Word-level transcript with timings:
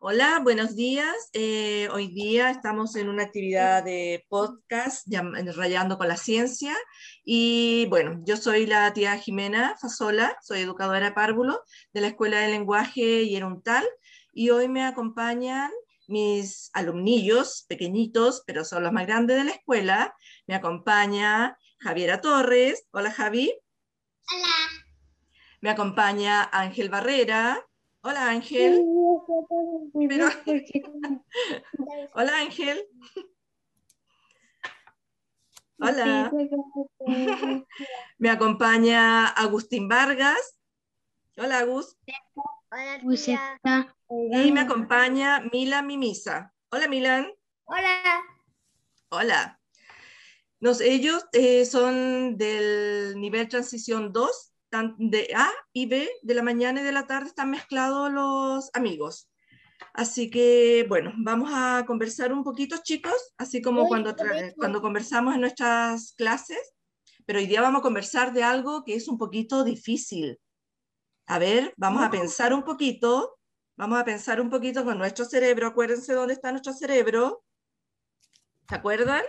Hola, 0.00 0.40
buenos 0.42 0.76
días. 0.76 1.30
Eh, 1.32 1.88
hoy 1.92 2.08
día 2.08 2.50
estamos 2.50 2.94
en 2.96 3.08
una 3.08 3.22
actividad 3.22 3.82
de 3.82 4.26
podcast 4.28 5.06
Rayando 5.56 5.96
con 5.96 6.08
la 6.08 6.16
Ciencia. 6.16 6.76
Y 7.24 7.86
bueno, 7.86 8.20
yo 8.26 8.36
soy 8.36 8.66
la 8.66 8.92
tía 8.92 9.16
Jimena 9.16 9.76
Fasola, 9.80 10.36
soy 10.42 10.60
educadora 10.60 11.14
párvulo 11.14 11.62
de 11.92 12.00
la 12.02 12.08
Escuela 12.08 12.40
de 12.40 12.48
Lenguaje 12.48 13.26
Hieruntal. 13.26 13.84
Y 14.32 14.50
hoy 14.50 14.68
me 14.68 14.84
acompañan 14.84 15.70
mis 16.06 16.70
alumnillos 16.74 17.64
pequeñitos, 17.68 18.42
pero 18.46 18.64
son 18.64 18.82
los 18.82 18.92
más 18.92 19.06
grandes 19.06 19.38
de 19.38 19.44
la 19.44 19.52
escuela. 19.52 20.14
Me 20.46 20.54
acompaña 20.54 21.56
Javiera 21.78 22.20
Torres. 22.20 22.86
Hola, 22.90 23.10
Javi. 23.10 23.54
Hola. 24.32 24.84
Me 25.60 25.70
acompaña 25.70 26.42
Ángel 26.52 26.90
Barrera. 26.90 27.64
Hola 28.06 28.28
Ángel. 28.28 28.84
Hola 32.14 32.38
Ángel. 32.38 32.86
Hola. 35.78 36.30
Me 38.18 38.28
acompaña 38.28 39.28
Agustín 39.28 39.88
Vargas. 39.88 40.58
Hola 41.38 41.60
Agus. 41.60 41.96
Hola 42.70 43.00
Y 44.42 44.52
me 44.52 44.60
acompaña 44.60 45.40
Milan 45.50 45.86
Mimisa. 45.86 46.52
Hola 46.68 46.86
Milan. 46.88 47.32
Hola. 47.64 48.22
Hola. 49.08 49.58
Nos, 50.60 50.82
ellos 50.82 51.24
eh, 51.32 51.64
son 51.64 52.36
del 52.36 53.18
nivel 53.18 53.48
transición 53.48 54.12
2 54.12 54.53
de 54.98 55.28
A 55.34 55.50
y 55.72 55.86
B 55.86 56.08
de 56.22 56.34
la 56.34 56.42
mañana 56.42 56.80
y 56.80 56.84
de 56.84 56.92
la 56.92 57.06
tarde 57.06 57.28
están 57.28 57.50
mezclados 57.50 58.12
los 58.12 58.70
amigos. 58.74 59.30
Así 59.92 60.30
que, 60.30 60.86
bueno, 60.88 61.12
vamos 61.16 61.50
a 61.52 61.84
conversar 61.86 62.32
un 62.32 62.42
poquito, 62.42 62.76
chicos, 62.82 63.34
así 63.38 63.62
como 63.62 63.86
cuando, 63.86 64.14
cuando 64.56 64.80
conversamos 64.80 65.34
en 65.34 65.40
nuestras 65.40 66.14
clases, 66.16 66.74
pero 67.26 67.38
hoy 67.38 67.46
día 67.46 67.60
vamos 67.60 67.80
a 67.80 67.82
conversar 67.82 68.32
de 68.32 68.42
algo 68.42 68.84
que 68.84 68.94
es 68.94 69.08
un 69.08 69.18
poquito 69.18 69.64
difícil. 69.64 70.38
A 71.26 71.38
ver, 71.38 71.72
vamos 71.76 72.02
a 72.02 72.10
pensar 72.10 72.52
un 72.52 72.64
poquito, 72.64 73.38
vamos 73.76 73.98
a 73.98 74.04
pensar 74.04 74.40
un 74.40 74.50
poquito 74.50 74.84
con 74.84 74.98
nuestro 74.98 75.24
cerebro. 75.24 75.68
Acuérdense 75.68 76.12
dónde 76.12 76.34
está 76.34 76.50
nuestro 76.50 76.72
cerebro. 76.72 77.42
¿Se 78.68 78.74
acuerdan? 78.74 79.22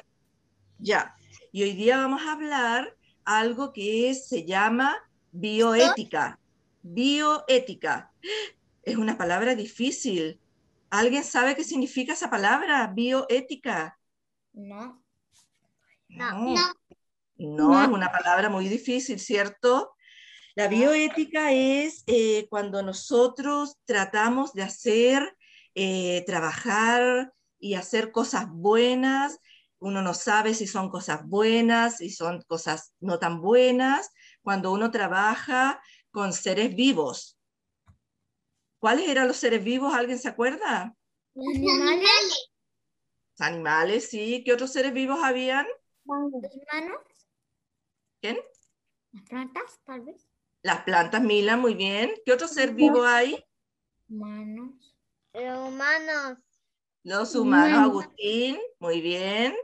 Ya. 0.78 1.16
Y 1.52 1.64
hoy 1.64 1.73
día 1.73 1.98
vamos 1.98 2.22
a 2.23 2.34
hablar 2.34 2.98
algo 3.23 3.72
que 3.72 4.14
se 4.14 4.46
llama 4.46 4.98
Bioética. 5.38 6.39
Bioética. 6.81 8.14
Es 8.83 8.95
una 8.95 9.17
palabra 9.17 9.53
difícil. 9.53 10.39
¿Alguien 10.89 11.25
sabe 11.25 11.58
qué 11.58 11.64
significa 11.66 12.14
esa 12.14 12.30
palabra? 12.30 12.88
Bioética. 12.88 14.00
No. 14.53 15.03
No. 16.08 16.55
No, 17.38 17.83
es 17.83 17.89
una 17.89 18.14
palabra 18.14 18.50
muy 18.50 18.69
difícil, 18.69 19.19
¿cierto? 19.19 19.94
La 20.55 20.69
bioética 20.69 21.52
es 21.52 22.05
eh, 22.08 22.47
cuando 22.49 22.81
nosotros 22.81 23.75
tratamos 23.83 24.53
de 24.53 24.64
hacer, 24.64 25.36
eh, 25.73 26.23
trabajar 26.25 27.33
y 27.59 27.73
hacer 27.73 28.14
cosas 28.14 28.47
buenas. 28.49 29.38
Uno 29.80 30.02
no 30.02 30.14
sabe 30.14 30.53
si 30.53 30.66
son 30.66 30.89
cosas 30.89 31.27
buenas, 31.27 31.97
si 31.97 32.09
son 32.09 32.42
cosas 32.47 32.94
no 33.02 33.20
tan 33.20 33.42
buenas, 33.42 34.11
cuando 34.46 34.72
uno 34.72 34.92
trabaja 34.92 35.82
con 36.11 36.32
seres 36.32 36.76
vivos. 36.76 37.38
¿Cuáles 38.78 39.10
eran 39.10 39.28
los 39.28 39.38
seres 39.38 39.64
vivos? 39.64 39.95
¿Alguien 39.95 40.20
se 40.20 40.30
acuerda? 40.30 40.95
Los 41.33 41.48
animales. 41.48 42.52
Los 43.32 43.42
animales, 43.42 44.10
sí. 44.11 44.44
¿Qué 44.45 44.54
otros 44.54 44.72
seres 44.72 44.94
vivos 44.94 45.17
habían? 45.23 45.66
Los 46.05 46.32
humanos. 46.32 47.02
¿Quién? 48.22 48.38
Las 49.14 49.23
plantas, 49.23 49.80
tal 49.84 50.02
vez. 50.02 50.28
Las 50.61 50.84
plantas, 50.84 51.23
Mila, 51.23 51.58
muy 51.58 51.73
bien. 51.73 52.14
¿Qué 52.23 52.32
otro 52.32 52.48
ser 52.48 52.76
vivo 52.76 53.04
hay? 53.04 53.44
Humanos. 54.08 54.95
Los 55.34 55.70
humanos. 55.70 56.38
Los 57.02 57.36
humanos, 57.36 57.80
Agustín, 57.80 58.60
muy 58.78 59.02
bien. 59.02 59.55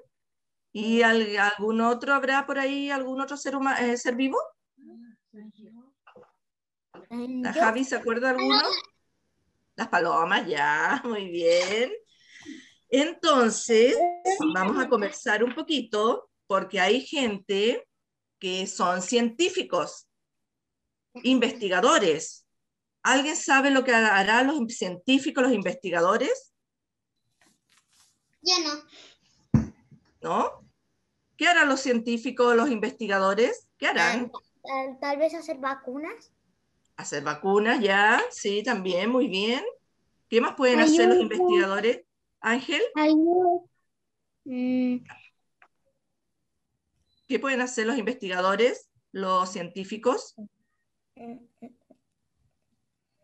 ¿Y 0.73 1.03
algún 1.03 1.81
otro 1.81 2.15
habrá 2.15 2.47
por 2.47 2.57
ahí, 2.57 2.89
algún 2.89 3.21
otro 3.21 3.37
ser, 3.37 3.53
eh, 3.79 3.95
ser 3.97 4.15
vivo? 4.15 4.39
¿La 7.11 7.51
Javi 7.51 7.83
se 7.83 7.95
acuerda 7.95 8.29
de 8.31 8.39
alguno? 8.39 8.61
Las 9.75 9.89
palomas, 9.89 10.47
ya, 10.47 11.01
muy 11.05 11.29
bien. 11.29 11.91
Entonces, 12.89 13.97
vamos 14.53 14.81
a 14.81 14.87
conversar 14.87 15.43
un 15.43 15.53
poquito 15.53 16.29
porque 16.47 16.79
hay 16.79 17.01
gente 17.05 17.87
que 18.39 18.65
son 18.65 19.01
científicos, 19.01 20.07
investigadores. 21.23 22.45
¿Alguien 23.03 23.35
sabe 23.35 23.71
lo 23.71 23.83
que 23.83 23.93
harán 23.93 24.47
los 24.47 24.57
científicos, 24.73 25.43
los 25.43 25.53
investigadores? 25.53 26.53
Yo 28.41 28.55
no. 28.63 29.61
¿No? 30.21 30.71
¿Qué 31.35 31.47
harán 31.47 31.67
los 31.67 31.81
científicos, 31.81 32.55
los 32.55 32.69
investigadores? 32.69 33.67
¿Qué 33.77 33.87
harán? 33.87 34.31
Tal 34.99 35.17
vez 35.17 35.33
hacer 35.33 35.57
vacunas. 35.57 36.31
Hacer 37.01 37.23
vacunas, 37.23 37.81
ya, 37.81 38.21
sí, 38.29 38.61
también, 38.61 39.09
muy 39.09 39.27
bien. 39.27 39.63
¿Qué 40.29 40.39
más 40.39 40.53
pueden 40.53 40.81
hacer 40.81 41.09
los 41.09 41.17
investigadores? 41.17 42.03
Ángel. 42.39 42.79
Mm. 44.45 44.97
¿Qué 47.27 47.39
pueden 47.39 47.61
hacer 47.61 47.87
los 47.87 47.97
investigadores, 47.97 48.91
los 49.11 49.51
científicos? 49.51 50.35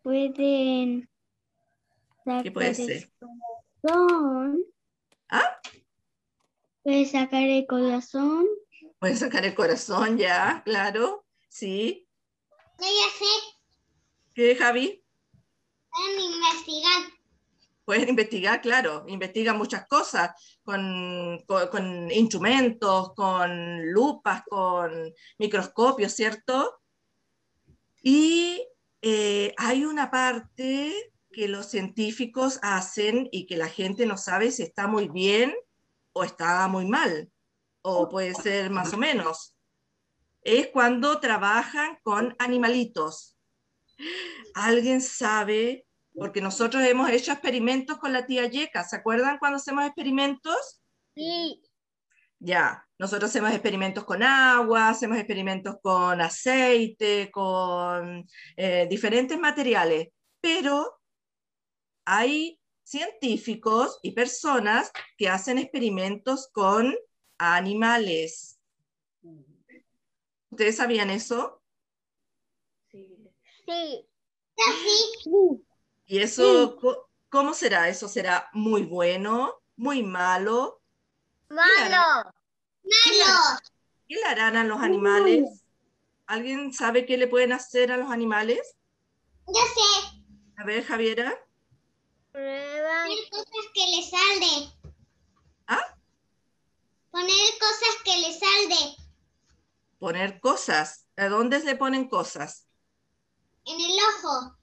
Pueden. 0.02 1.08
¿Qué 2.42 2.52
puede 2.52 2.74
ser? 2.74 3.12
Corazón. 3.84 4.64
¿Ah? 5.30 5.62
Pueden 6.82 7.06
sacar 7.06 7.44
el 7.44 7.68
corazón. 7.68 8.48
Pueden 8.98 9.18
sacar 9.18 9.46
el 9.46 9.54
corazón, 9.54 10.18
ya, 10.18 10.64
claro, 10.66 11.28
sí. 11.48 12.08
Ya 12.80 12.88
sé. 13.20 13.57
¿Qué, 14.38 14.56
Javi? 14.56 15.04
Pueden 15.90 16.22
investigar. 16.22 17.02
Pueden 17.86 18.10
investigar, 18.10 18.62
claro, 18.62 19.04
investigan 19.08 19.58
muchas 19.58 19.88
cosas 19.88 20.30
con, 20.62 21.44
con, 21.48 22.12
instrumentos, 22.12 23.16
con 23.16 23.92
lupas, 23.92 24.44
con 24.48 25.12
microscopios, 25.40 26.14
¿cierto? 26.14 26.80
Y 28.04 28.64
eh, 29.02 29.56
hay 29.58 29.86
una 29.86 30.12
parte 30.12 30.94
que 31.32 31.48
los 31.48 31.66
científicos 31.66 32.60
hacen 32.62 33.28
y 33.32 33.48
que 33.48 33.58
la 33.58 33.70
gente 33.70 34.06
no 34.06 34.18
sabe 34.18 34.52
si 34.52 34.62
está 34.62 34.86
muy 34.86 35.08
bien 35.08 35.52
o 36.14 36.24
está 36.24 36.68
muy 36.68 36.86
mal, 36.86 37.32
o 37.82 38.08
puede 38.08 38.36
ser 38.36 38.70
más 38.70 38.94
o 38.94 38.98
menos. 38.98 39.56
Es 40.44 40.68
cuando 40.68 41.20
trabajan 41.20 41.98
con 42.04 42.36
animalitos. 42.38 43.37
¿Alguien 44.54 45.02
sabe? 45.02 45.86
Porque 46.14 46.42
nosotros 46.42 46.84
hemos 46.84 47.10
hecho 47.10 47.32
experimentos 47.32 47.98
con 47.98 48.14
la 48.14 48.26
tía 48.26 48.48
Yeca. 48.48 48.84
¿Se 48.84 48.96
acuerdan 48.96 49.38
cuando 49.38 49.58
hacemos 49.58 49.86
experimentos? 49.86 50.82
Sí. 51.16 51.62
Ya, 52.40 52.88
nosotros 53.00 53.30
hacemos 53.30 53.52
experimentos 53.52 54.04
con 54.04 54.22
agua, 54.22 54.90
hacemos 54.90 55.18
experimentos 55.18 55.78
con 55.82 56.22
aceite, 56.22 57.32
con 57.32 58.28
eh, 58.56 58.88
diferentes 58.90 59.40
materiales, 59.40 60.10
pero 60.40 61.00
hay 62.06 62.60
científicos 62.84 64.00
y 64.02 64.12
personas 64.12 64.92
que 65.18 65.30
hacen 65.30 65.58
experimentos 65.58 66.50
con 66.52 66.96
animales. 67.38 68.60
¿Ustedes 70.50 70.78
sabían 70.78 71.10
eso? 71.10 71.57
Sí. 73.68 74.08
¿Y 76.06 76.20
eso 76.20 76.78
cómo 77.30 77.54
será? 77.54 77.90
¿Eso 77.90 78.08
será 78.08 78.50
muy 78.54 78.84
bueno, 78.84 79.62
muy 79.76 80.04
malo? 80.04 80.82
Malo. 81.50 82.34
Malo. 82.84 83.60
¿Qué 84.08 84.16
le 84.16 84.24
harán 84.24 84.56
a 84.56 84.64
los 84.64 84.80
animales? 84.80 85.64
¿Alguien 86.28 86.74
sabe 86.74 87.06
qué 87.06 87.18
le 87.18 87.28
pueden 87.28 87.52
hacer 87.52 87.92
a 87.92 87.98
los 87.98 88.10
animales? 88.10 88.78
Ya 89.48 89.62
sé. 89.62 90.22
A 90.58 90.64
ver, 90.64 90.86
Javiera. 90.86 91.38
Poner 92.32 93.30
cosas 93.30 93.66
que 93.74 93.86
le 93.86 94.04
salde. 94.04 94.74
¿Ah? 95.68 95.98
Poner 97.12 97.50
cosas 97.60 97.96
que 98.06 98.18
le 98.18 98.34
salde. 98.34 98.96
Poner 100.00 100.40
cosas. 100.40 101.10
¿A 101.18 101.28
dónde 101.28 101.60
se 101.60 101.76
ponen 101.76 102.08
cosas? 102.08 102.67
En 103.68 103.80
el 103.80 103.98
ojo. 104.10 104.58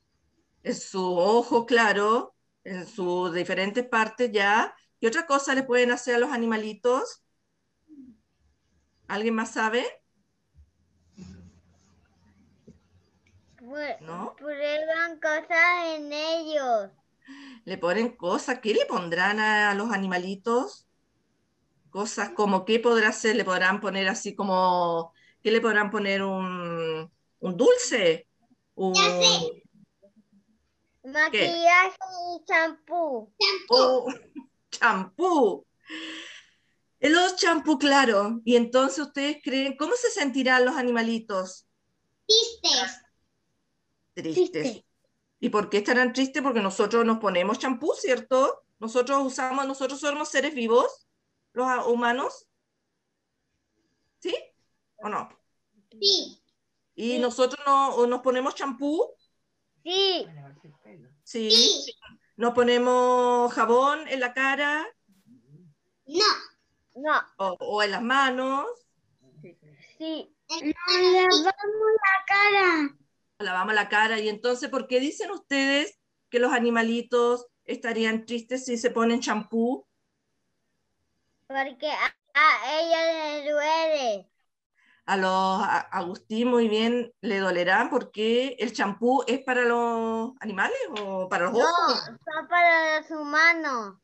En 0.64 0.74
su 0.74 1.16
ojo, 1.18 1.64
claro. 1.66 2.34
en 2.64 2.86
sus 2.88 3.32
diferentes 3.34 3.86
partes 3.86 4.32
ya. 4.32 4.74
¿Qué 5.00 5.06
otra 5.08 5.26
cosa 5.26 5.54
le 5.54 5.62
pueden 5.62 5.90
hacer 5.92 6.16
a 6.16 6.18
los 6.18 6.30
animalitos? 6.32 7.22
¿Alguien 9.08 9.34
más 9.34 9.52
sabe? 9.52 9.84
¿No? 13.98 14.36
Prueban 14.36 15.18
cosas 15.18 15.96
en 15.96 16.12
ellos. 16.12 16.90
Le 17.64 17.76
ponen 17.78 18.16
cosas. 18.16 18.60
¿Qué 18.60 18.72
le 18.74 18.86
pondrán 18.86 19.38
a 19.40 19.74
los 19.74 19.90
animalitos? 19.92 20.86
Cosas 21.90 22.30
como, 22.30 22.64
¿qué 22.64 22.80
podrá 22.80 23.12
ser? 23.12 23.36
Le 23.36 23.44
podrán 23.44 23.80
poner 23.80 24.08
así 24.08 24.34
como, 24.34 25.14
¿qué 25.42 25.50
le 25.52 25.60
podrán 25.60 25.90
poner? 25.90 26.22
Un, 26.22 27.10
un 27.40 27.56
dulce. 27.56 28.28
Un, 28.74 28.92
Maquillaje 31.04 31.96
y 32.34 32.44
champú. 32.44 33.32
Oh, 33.68 34.06
champú. 34.70 35.66
Los 37.00 37.36
champú, 37.36 37.78
claro. 37.78 38.40
Y 38.44 38.56
entonces 38.56 39.06
ustedes 39.06 39.38
creen, 39.42 39.76
¿cómo 39.76 39.94
se 39.94 40.10
sentirán 40.10 40.64
los 40.64 40.76
animalitos? 40.76 41.66
Tristes. 42.26 43.02
Tristes. 44.14 44.84
¿Y 45.38 45.50
por 45.50 45.68
qué 45.68 45.78
estarán 45.78 46.14
tristes? 46.14 46.42
Porque 46.42 46.60
nosotros 46.60 47.04
nos 47.04 47.18
ponemos 47.18 47.58
champú, 47.58 47.92
¿cierto? 47.94 48.64
Nosotros 48.78 49.22
usamos, 49.22 49.66
nosotros 49.66 50.00
somos 50.00 50.30
seres 50.30 50.54
vivos, 50.54 51.06
los 51.52 51.86
humanos. 51.86 52.46
¿Sí? 54.20 54.34
¿O 54.96 55.10
no? 55.10 55.28
Sí. 56.00 56.42
¿Y 56.94 57.18
nosotros 57.18 57.60
no, 57.66 58.06
nos 58.06 58.20
ponemos 58.20 58.54
champú? 58.54 59.14
Sí. 59.82 60.26
Sí. 61.24 61.96
¿Nos 62.36 62.54
ponemos 62.54 63.52
jabón 63.52 64.06
en 64.08 64.20
la 64.20 64.32
cara? 64.32 64.86
No. 66.06 66.24
No. 66.94 67.56
O, 67.58 67.82
en 67.82 67.90
las 67.90 68.02
manos. 68.02 68.66
Sí. 69.98 70.34
Lavamos 70.48 71.92
la 71.96 72.24
cara. 72.26 72.96
Lavamos 73.38 73.74
la 73.74 73.88
cara. 73.88 74.20
Y 74.20 74.28
entonces, 74.28 74.70
¿por 74.70 74.86
qué 74.86 75.00
dicen 75.00 75.30
ustedes 75.30 75.98
que 76.30 76.38
los 76.38 76.52
animalitos 76.52 77.46
estarían 77.64 78.26
tristes 78.26 78.64
si 78.64 78.78
se 78.78 78.90
ponen 78.90 79.20
champú? 79.20 79.86
Porque 81.46 81.90
a, 81.90 82.16
a 82.34 82.80
ella 82.80 83.42
le 83.42 83.50
duele 83.50 84.33
a 85.06 85.16
los 85.16 85.62
Agustín 85.90 86.48
muy 86.48 86.68
bien 86.68 87.12
le 87.20 87.38
dolerán 87.38 87.90
porque 87.90 88.56
el 88.58 88.72
champú 88.72 89.22
es 89.26 89.40
para 89.44 89.64
los 89.64 90.32
animales 90.40 90.78
o 91.00 91.28
para 91.28 91.46
los 91.46 91.54
ojos. 91.56 92.10
No, 92.10 92.48
para 92.48 93.00
los 93.00 93.10
humanos. 93.10 93.96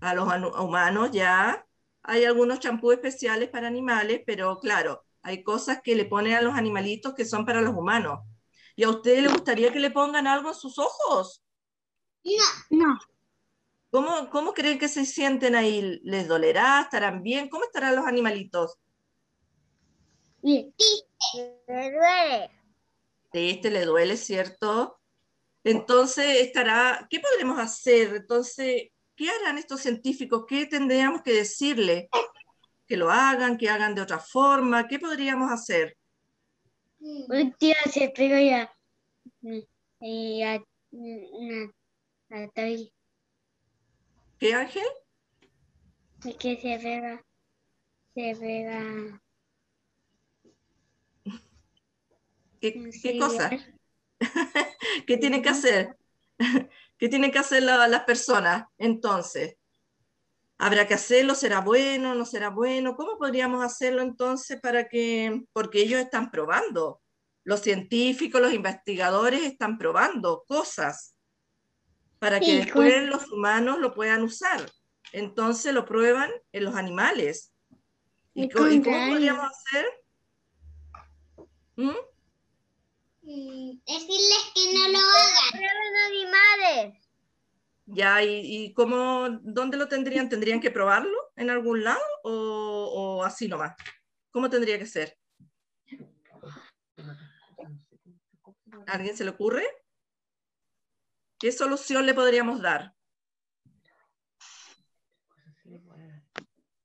A 0.00 0.14
los 0.14 0.28
humanos 0.60 1.10
ya. 1.12 1.66
Hay 2.02 2.24
algunos 2.24 2.60
champús 2.60 2.94
especiales 2.94 3.48
para 3.48 3.66
animales, 3.66 4.22
pero 4.26 4.58
claro, 4.58 5.04
hay 5.22 5.42
cosas 5.42 5.80
que 5.82 5.96
le 5.96 6.04
ponen 6.04 6.34
a 6.34 6.42
los 6.42 6.54
animalitos 6.54 7.14
que 7.14 7.24
son 7.24 7.46
para 7.46 7.62
los 7.62 7.74
humanos. 7.74 8.20
¿Y 8.76 8.84
a 8.84 8.90
ustedes 8.90 9.22
les 9.22 9.32
gustaría 9.32 9.72
que 9.72 9.80
le 9.80 9.90
pongan 9.90 10.26
algo 10.26 10.50
en 10.50 10.54
sus 10.54 10.78
ojos? 10.78 11.42
No. 12.22 12.32
No. 12.70 12.98
¿Cómo, 13.90 14.28
¿Cómo 14.30 14.52
creen 14.52 14.78
que 14.78 14.88
se 14.88 15.06
sienten 15.06 15.54
ahí? 15.54 16.00
¿Les 16.04 16.28
dolerá? 16.28 16.82
¿Estarán 16.82 17.22
bien? 17.22 17.48
¿Cómo 17.48 17.64
estarán 17.64 17.96
los 17.96 18.06
animalitos? 18.06 18.78
Sí. 20.46 20.72
Le 21.66 21.90
duele. 21.90 22.50
Este 23.32 23.68
le 23.68 23.84
duele, 23.84 24.16
¿cierto? 24.16 25.00
Entonces 25.64 26.40
estará, 26.40 27.04
¿qué 27.10 27.18
podremos 27.18 27.58
hacer? 27.58 28.14
Entonces, 28.14 28.90
¿qué 29.16 29.28
harán 29.28 29.58
estos 29.58 29.80
científicos? 29.80 30.44
¿Qué 30.48 30.66
tendríamos 30.66 31.22
que 31.22 31.32
decirle? 31.32 32.08
Que 32.86 32.96
lo 32.96 33.10
hagan, 33.10 33.58
que 33.58 33.68
hagan 33.68 33.96
de 33.96 34.02
otra 34.02 34.20
forma, 34.20 34.86
¿qué 34.86 35.00
podríamos 35.00 35.50
hacer? 35.50 35.96
Un 37.00 37.52
tío 37.58 37.74
se 37.90 38.08
pega 38.10 38.40
ya. 38.40 38.72
Y 40.00 40.42
a, 40.42 40.62
¿Qué, 44.38 44.54
Ángel? 44.54 44.86
Que 46.38 46.56
se 46.56 46.78
pega, 46.78 47.24
se 48.14 48.36
pega 48.36 49.20
¿Qué, 52.60 53.18
cosa? 53.18 53.50
¿Qué 55.06 55.16
tienen 55.16 55.42
que 55.42 55.48
hacer? 55.48 55.96
¿Qué 56.98 57.08
tienen 57.08 57.30
que 57.30 57.38
hacer 57.38 57.62
las 57.62 58.04
personas 58.04 58.66
entonces? 58.78 59.56
¿Habrá 60.58 60.86
que 60.86 60.94
hacerlo? 60.94 61.34
¿Será 61.34 61.60
bueno? 61.60 62.14
¿No 62.14 62.24
será 62.24 62.48
bueno? 62.48 62.96
¿Cómo 62.96 63.18
podríamos 63.18 63.62
hacerlo 63.64 64.00
entonces 64.02 64.58
para 64.60 64.88
que, 64.88 65.42
porque 65.52 65.80
ellos 65.80 66.00
están 66.00 66.30
probando, 66.30 67.02
los 67.44 67.60
científicos, 67.60 68.40
los 68.40 68.52
investigadores 68.52 69.42
están 69.42 69.78
probando 69.78 70.44
cosas 70.48 71.14
para 72.18 72.40
que 72.40 72.56
después 72.56 73.02
los 73.04 73.30
humanos 73.30 73.78
lo 73.78 73.94
puedan 73.94 74.22
usar. 74.22 74.68
Entonces 75.12 75.72
lo 75.72 75.84
prueban 75.84 76.30
en 76.52 76.64
los 76.64 76.74
animales. 76.74 77.54
¿Y, 78.34 78.48
cómo, 78.48 78.66
podríamos 78.66 79.46
hacer? 79.46 79.86
¿Mm? 81.76 82.15
Decirles 83.26 84.52
que 84.54 84.72
no 84.72 84.88
lo 84.88 84.98
hagan. 84.98 85.64
animales. 86.06 87.02
Ya, 87.86 88.22
¿y, 88.22 88.72
cómo, 88.74 89.28
dónde 89.42 89.76
lo 89.76 89.88
tendrían? 89.88 90.28
¿Tendrían 90.28 90.60
que 90.60 90.70
probarlo 90.70 91.16
en 91.36 91.50
algún 91.50 91.84
lado 91.84 92.02
o, 92.24 93.18
o 93.20 93.24
así 93.24 93.48
nomás? 93.48 93.76
¿Cómo 94.30 94.50
tendría 94.50 94.78
que 94.78 94.86
ser? 94.86 95.18
¿Alguien 98.86 99.16
se 99.16 99.24
le 99.24 99.30
ocurre? 99.30 99.66
¿Qué 101.38 101.52
solución 101.52 102.06
le 102.06 102.14
podríamos 102.14 102.60
dar? 102.60 102.94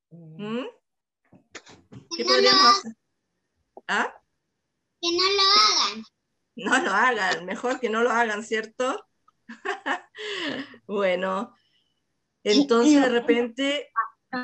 ¿Mm? 0.10 0.66
¿Qué 2.16 2.26
podríamos 2.26 2.66
hacer? 2.66 2.92
¿Ah? 3.88 4.22
Que 5.02 5.12
no 5.12 5.24
lo 5.24 5.42
hagan 5.42 6.04
no 6.56 6.78
lo 6.80 6.92
hagan, 6.92 7.46
mejor 7.46 7.80
que 7.80 7.90
no 7.90 8.02
lo 8.04 8.12
hagan, 8.12 8.44
¿cierto? 8.44 9.08
bueno, 10.88 11.54
entonces 12.44 13.02
de 13.02 13.10
repente 13.10 13.92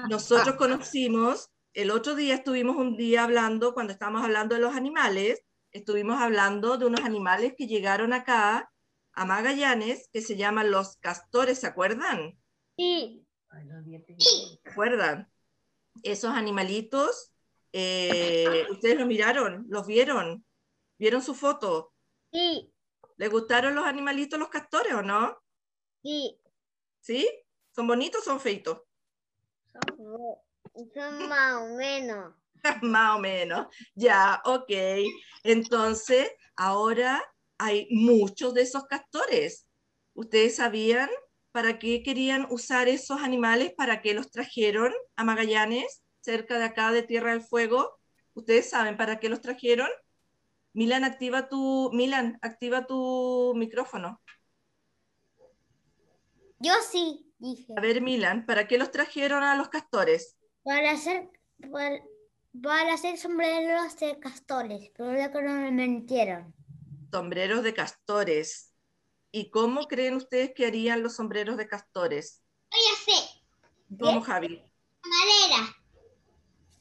nosotros 0.10 0.56
conocimos, 0.56 1.50
el 1.74 1.92
otro 1.92 2.16
día 2.16 2.36
estuvimos 2.36 2.76
un 2.76 2.98
día 2.98 3.24
hablando, 3.24 3.74
cuando 3.74 3.94
estábamos 3.94 4.24
hablando 4.24 4.56
de 4.56 4.62
los 4.62 4.76
animales, 4.76 5.44
estuvimos 5.72 6.20
hablando 6.20 6.78
de 6.78 6.86
unos 6.86 7.02
animales 7.02 7.54
que 7.58 7.68
llegaron 7.68 8.14
acá 8.14 8.72
a 9.14 9.26
Magallanes, 9.26 10.10
que 10.12 10.22
se 10.22 10.36
llaman 10.36 10.72
los 10.72 10.98
castores, 10.98 11.60
¿se 11.60 11.68
acuerdan? 11.68 12.38
Sí. 12.78 13.26
¿Se 14.20 14.70
acuerdan? 14.70 15.32
Esos 16.04 16.32
animalitos, 16.32 17.32
eh, 17.74 18.66
¿ustedes 18.70 18.98
los 18.98 19.08
miraron? 19.08 19.66
¿Los 19.70 19.88
vieron? 19.88 20.46
¿Vieron 21.00 21.22
su 21.22 21.34
foto? 21.34 21.94
Sí. 22.32 22.72
¿Le 23.18 23.28
gustaron 23.30 23.76
los 23.76 23.86
animalitos, 23.86 24.40
los 24.40 24.50
castores 24.50 24.94
o 24.94 25.02
no? 25.02 25.38
Sí. 26.04 26.40
¿Sí? 27.02 27.28
¿Son 27.72 27.88
bonitos 27.88 28.22
o 28.22 28.26
son 28.26 28.40
feitos? 28.40 28.82
Son, 30.94 31.30
más 31.30 31.62
o 31.62 31.76
menos. 31.76 32.36
más 32.84 33.16
o 33.16 33.20
menos. 33.20 33.68
Ya, 33.96 34.42
ok. 34.46 34.72
Entonces, 35.44 36.32
ahora 36.56 37.24
hay 37.58 37.88
muchos 37.92 38.54
de 38.54 38.62
esos 38.64 38.86
castores. 38.86 39.68
¿Ustedes 40.14 40.56
sabían 40.56 41.10
para 41.52 41.80
qué 41.80 42.04
querían 42.04 42.48
usar 42.50 42.88
esos 42.88 43.22
animales? 43.22 43.74
¿Para 43.76 44.02
qué 44.02 44.14
los 44.14 44.32
trajeron 44.32 44.94
a 45.16 45.24
Magallanes, 45.24 46.04
cerca 46.22 46.60
de 46.60 46.66
acá 46.66 46.92
de 46.92 47.04
Tierra 47.04 47.32
del 47.32 47.42
Fuego? 47.42 48.00
¿Ustedes 48.34 48.70
saben 48.70 48.98
para 48.98 49.20
qué 49.20 49.30
los 49.30 49.42
trajeron? 49.42 49.90
Milan, 50.78 51.04
activa 51.04 51.50
tu, 51.50 51.90
Milan, 51.92 52.38
activa 52.40 52.86
tu 52.86 53.54
micrófono. 53.56 54.22
Yo 56.60 56.74
sí, 56.88 57.34
dije. 57.40 57.74
A 57.76 57.82
ver, 57.82 58.00
Milan, 58.00 58.46
¿para 58.46 58.68
qué 58.68 58.78
los 58.78 58.92
trajeron 58.92 59.44
a 59.44 59.56
los 59.56 59.70
castores? 59.70 60.38
Para 60.62 60.92
hacer, 60.92 61.32
para, 61.72 62.94
hacer 62.94 63.18
sombreros 63.18 63.98
de 63.98 64.20
castores, 64.20 64.92
pero 64.96 65.14
lo 65.14 65.32
que 65.32 65.42
no 65.42 65.54
me 65.54 65.72
mentieron. 65.72 66.54
Sombreros 67.12 67.64
de 67.64 67.74
castores. 67.74 68.76
¿Y 69.32 69.50
cómo 69.50 69.88
creen 69.88 70.14
ustedes 70.14 70.52
que 70.54 70.68
harían 70.68 71.02
los 71.02 71.16
sombreros 71.16 71.58
de 71.58 71.68
castores? 71.68 72.44
Yo 72.70 72.78
ya 72.78 73.14
sé. 73.14 73.42
¿Cómo, 74.00 74.22
Javi? 74.22 74.62
Madera. 75.04 75.76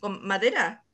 ¿Con 0.01 0.23
madera? 0.23 0.86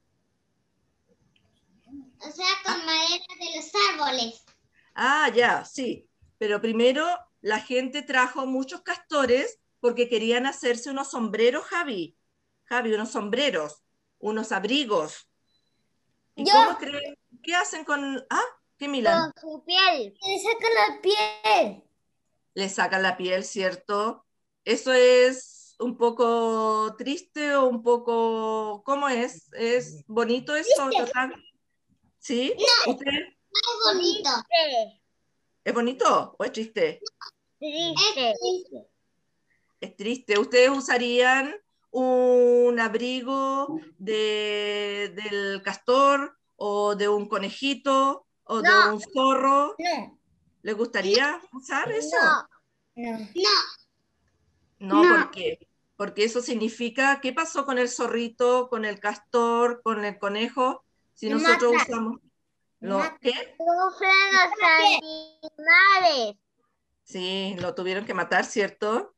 O 2.24 2.30
sea, 2.30 2.46
con 2.64 2.84
madera 2.86 3.24
de 3.38 3.56
los 3.56 3.72
árboles. 3.90 4.44
Ah, 4.94 5.30
ya, 5.34 5.64
sí. 5.64 6.08
Pero 6.38 6.60
primero 6.60 7.06
la 7.40 7.58
gente 7.60 8.02
trajo 8.02 8.46
muchos 8.46 8.82
castores 8.82 9.58
porque 9.80 10.08
querían 10.08 10.46
hacerse 10.46 10.90
unos 10.90 11.10
sombreros, 11.10 11.64
Javi. 11.64 12.16
Javi, 12.64 12.92
unos 12.94 13.10
sombreros, 13.10 13.82
unos 14.18 14.52
abrigos. 14.52 15.28
¿Y 16.36 16.44
Yo- 16.44 16.52
cómo 16.52 16.78
creen? 16.78 17.18
¿Qué 17.42 17.54
hacen 17.54 17.84
con... 17.84 18.24
Ah, 18.30 18.44
¿qué 18.78 18.88
Milan? 18.88 19.32
Con 19.32 19.40
su 19.40 19.64
piel. 19.64 20.14
Le 20.20 20.38
saca 20.38 20.68
la 20.70 21.00
piel. 21.02 21.82
Le 22.54 22.68
sacan 22.68 23.02
la 23.02 23.16
piel, 23.16 23.44
¿cierto? 23.44 24.24
Eso 24.64 24.92
es 24.92 25.74
un 25.80 25.96
poco 25.96 26.94
triste 26.96 27.56
o 27.56 27.66
un 27.66 27.82
poco... 27.82 28.82
¿Cómo 28.84 29.08
es? 29.08 29.52
¿Es 29.52 30.04
bonito 30.06 30.54
eso? 30.54 30.88
Total? 30.96 31.34
¿Sí? 32.22 32.54
¿Usted- 32.86 33.06
Es 33.10 33.94
bonito. 33.94 34.30
¿Es 35.64 35.74
bonito 35.74 36.36
o 36.38 36.44
es 36.44 36.52
triste? 36.52 37.00
Triste. 37.58 38.34
Es 39.80 39.96
triste. 39.96 40.38
¿Ustedes 40.38 40.70
usarían 40.70 41.52
un 41.90 42.78
abrigo 42.78 43.76
de, 43.98 45.12
del 45.16 45.62
castor 45.62 46.38
o 46.56 46.94
de 46.94 47.08
un 47.08 47.26
conejito 47.28 48.26
o 48.44 48.62
de 48.62 48.68
No. 48.68 48.94
un 48.94 49.00
zorro? 49.00 49.74
No, 49.78 50.20
¿Les 50.62 50.76
gustaría 50.76 51.40
usar 51.52 51.90
eso? 51.90 52.16
No. 52.94 53.18
no. 53.18 53.28
No, 54.78 55.02
No. 55.02 55.08
¿por 55.16 55.30
qué? 55.32 55.68
Porque 55.96 56.22
eso 56.24 56.40
significa, 56.40 57.20
¿qué 57.20 57.32
pasó 57.32 57.66
con 57.66 57.78
el 57.78 57.88
zorrito, 57.88 58.68
con 58.68 58.84
el 58.84 59.00
castor, 59.00 59.82
con 59.82 60.04
el 60.04 60.18
conejo? 60.20 60.84
Si 61.22 61.30
nosotros 61.30 61.72
matan. 61.72 61.92
usamos... 61.92 62.20
Lo 62.80 62.88
¿Lo 62.90 62.98
matan. 62.98 63.18
qué? 63.20 63.30
Sufren 63.56 64.10
los 64.32 64.52
animales. 65.70 66.36
Sí, 67.04 67.54
lo 67.60 67.74
tuvieron 67.76 68.04
que 68.04 68.12
matar, 68.12 68.44
¿cierto? 68.44 69.14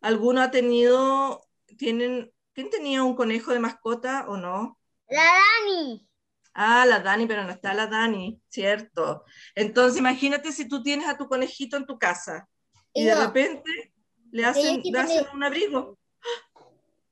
¿Alguno 0.00 0.40
ha 0.40 0.50
tenido, 0.50 1.46
tienen, 1.76 2.32
¿quién 2.54 2.70
tenía 2.70 3.02
un 3.02 3.14
conejo 3.14 3.52
de 3.52 3.58
mascota 3.58 4.24
o 4.26 4.38
no? 4.38 4.78
La 5.08 5.22
Dani. 5.22 6.08
Ah, 6.54 6.86
la 6.86 7.00
Dani, 7.00 7.26
pero 7.26 7.44
no 7.44 7.50
está 7.50 7.74
la 7.74 7.86
Dani, 7.88 8.40
¿cierto? 8.48 9.24
Entonces 9.54 9.98
imagínate 9.98 10.50
si 10.50 10.66
tú 10.66 10.82
tienes 10.82 11.06
a 11.08 11.18
tu 11.18 11.28
conejito 11.28 11.76
en 11.76 11.84
tu 11.86 11.98
casa 11.98 12.48
y 12.94 13.02
Y 13.02 13.04
de 13.04 13.14
no. 13.14 13.26
repente 13.26 13.92
le 14.30 14.46
hacen, 14.46 14.80
le 14.82 14.98
hacen 14.98 15.26
un 15.34 15.44
abrigo. 15.44 15.98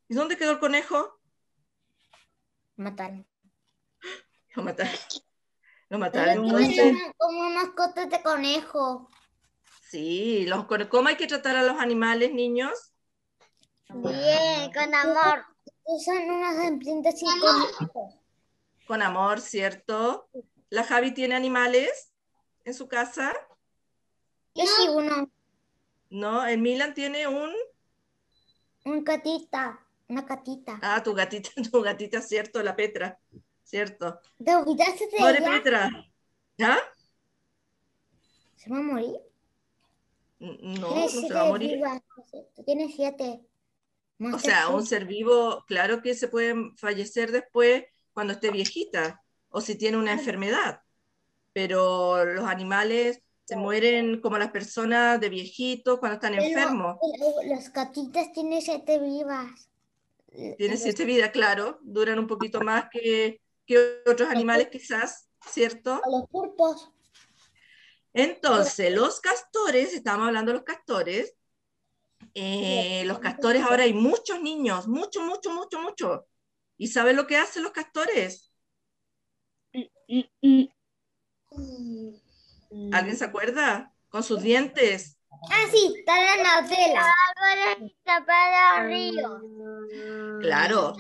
¿Y 0.09 0.14
dónde 0.14 0.38
quedó 0.38 0.52
el 0.52 0.59
conejo? 0.59 1.21
Mataron. 2.76 3.26
Lo 4.61 4.64
mataron. 4.67 4.95
Lo 5.88 5.99
mataron. 5.99 6.45
una- 6.45 7.12
como 7.17 7.50
mascotas 7.50 8.09
de 8.11 8.23
conejo. 8.23 9.11
sí, 9.88 10.47
los, 10.47 10.67
¿cómo 10.88 11.09
hay 11.09 11.17
que 11.17 11.26
tratar 11.26 11.57
a 11.57 11.62
los 11.62 11.81
animales, 11.81 12.33
niños? 12.33 12.93
Bien, 13.88 14.73
con 14.73 14.95
amor. 14.95 15.45
Usan 15.85 16.31
unas 16.31 16.64
imprentas 16.69 17.19
sin 17.19 17.29
conejos. 17.40 18.14
Con 18.87 19.02
amor, 19.02 19.40
¿cierto? 19.40 20.29
¿La 20.69 20.85
Javi 20.85 21.12
tiene 21.12 21.35
animales 21.35 22.12
en 22.64 22.75
su 22.75 22.87
casa? 22.87 23.35
Yo 24.55 24.64
sí, 24.67 24.88
uno, 24.88 25.31
No, 26.11 26.47
el 26.47 26.61
Milan 26.61 26.95
tiene 26.95 27.26
un... 27.26 27.52
un 28.85 29.02
catita, 29.05 29.85
una 30.09 30.25
catita. 30.25 30.79
Ah, 30.83 31.02
tu 31.02 31.14
gatita, 31.14 31.50
tu 31.73 31.83
gatita, 31.83 32.21
¿cierto? 32.21 32.62
La 32.62 32.76
Petra, 32.76 33.19
¿cierto? 33.71 34.21
¿Te 34.45 34.55
olvidaste 34.57 35.07
de 35.07 35.19
Pobre 35.19 35.39
ella? 35.39 35.50
Petra. 35.50 35.91
¿Ya? 36.59 36.79
¿Se 38.57 38.71
va 38.71 38.79
a 38.79 38.83
morir? 38.83 39.17
N- 40.41 40.59
No, 40.81 40.95
no 40.95 41.09
se 41.09 41.33
va 41.33 41.43
a 41.43 41.45
morir. 41.45 41.73
vivas. 41.77 42.00
Tú 42.55 42.62
tienes 42.65 42.95
siete. 42.95 43.41
O 44.33 44.39
sea, 44.39 44.69
un 44.69 44.85
ser 44.87 45.07
vivo, 45.07 45.65
claro 45.67 46.03
que 46.03 46.15
se 46.15 46.29
puede 46.29 46.55
fallecer 46.77 47.33
después 47.33 47.85
cuando 48.12 48.35
esté 48.35 48.50
viejita 48.50 49.23
o 49.49 49.61
si 49.61 49.77
tiene 49.77 49.97
una 49.97 50.12
enfermedad. 50.12 50.83
Pero 51.53 52.25
los 52.25 52.45
animales 52.47 53.23
se 53.45 53.57
mueren 53.57 54.21
como 54.21 54.39
las 54.39 54.50
personas 54.53 55.21
de 55.21 55.29
viejitos 55.31 55.99
cuando 56.00 56.15
están 56.17 56.35
Pero, 56.35 56.45
enfermos. 56.49 56.99
pero 57.00 57.49
Las 57.55 57.73
gatitas 57.73 58.33
tienen 58.33 58.62
siete 58.62 58.99
vivas. 58.99 59.71
Tienen 60.57 60.73
Los- 60.75 60.83
siete 60.83 61.05
vidas, 61.05 61.31
claro, 61.31 61.79
duran 61.83 62.19
un 62.19 62.27
poquito 62.27 62.61
más 62.65 62.87
que, 62.91 63.41
que 63.71 64.03
otros 64.05 64.29
animales 64.29 64.69
quizás, 64.69 65.29
¿cierto? 65.47 65.95
a 65.95 66.11
Los 66.11 66.29
pulpos. 66.29 66.91
Entonces, 68.12 68.93
los 68.93 69.21
castores, 69.21 69.95
estamos 69.95 70.27
hablando 70.27 70.50
de 70.50 70.59
los 70.59 70.65
castores, 70.65 71.37
eh, 72.35 73.05
los 73.07 73.21
castores 73.21 73.62
ahora 73.62 73.85
hay 73.85 73.95
muchos 73.95 74.43
niños, 74.43 74.89
muchos, 74.89 75.25
muchos, 75.25 75.55
muchos, 75.55 75.81
muchos. 75.81 76.21
¿Y 76.79 76.89
saben 76.89 77.15
lo 77.15 77.29
que 77.29 77.37
hacen 77.37 77.62
los 77.62 77.71
castores? 77.71 78.53
¿Alguien 82.91 83.17
se 83.17 83.25
acuerda? 83.25 83.95
Con 84.09 84.25
sus 84.25 84.43
dientes. 84.43 85.17
Ah, 85.49 85.67
sí, 85.71 85.95
están 85.97 86.19
en 86.19 86.43
la 86.43 86.61
vela. 86.62 87.15
Árboles 88.05 89.15
ríos. 89.15 89.41
Claro. 90.41 90.97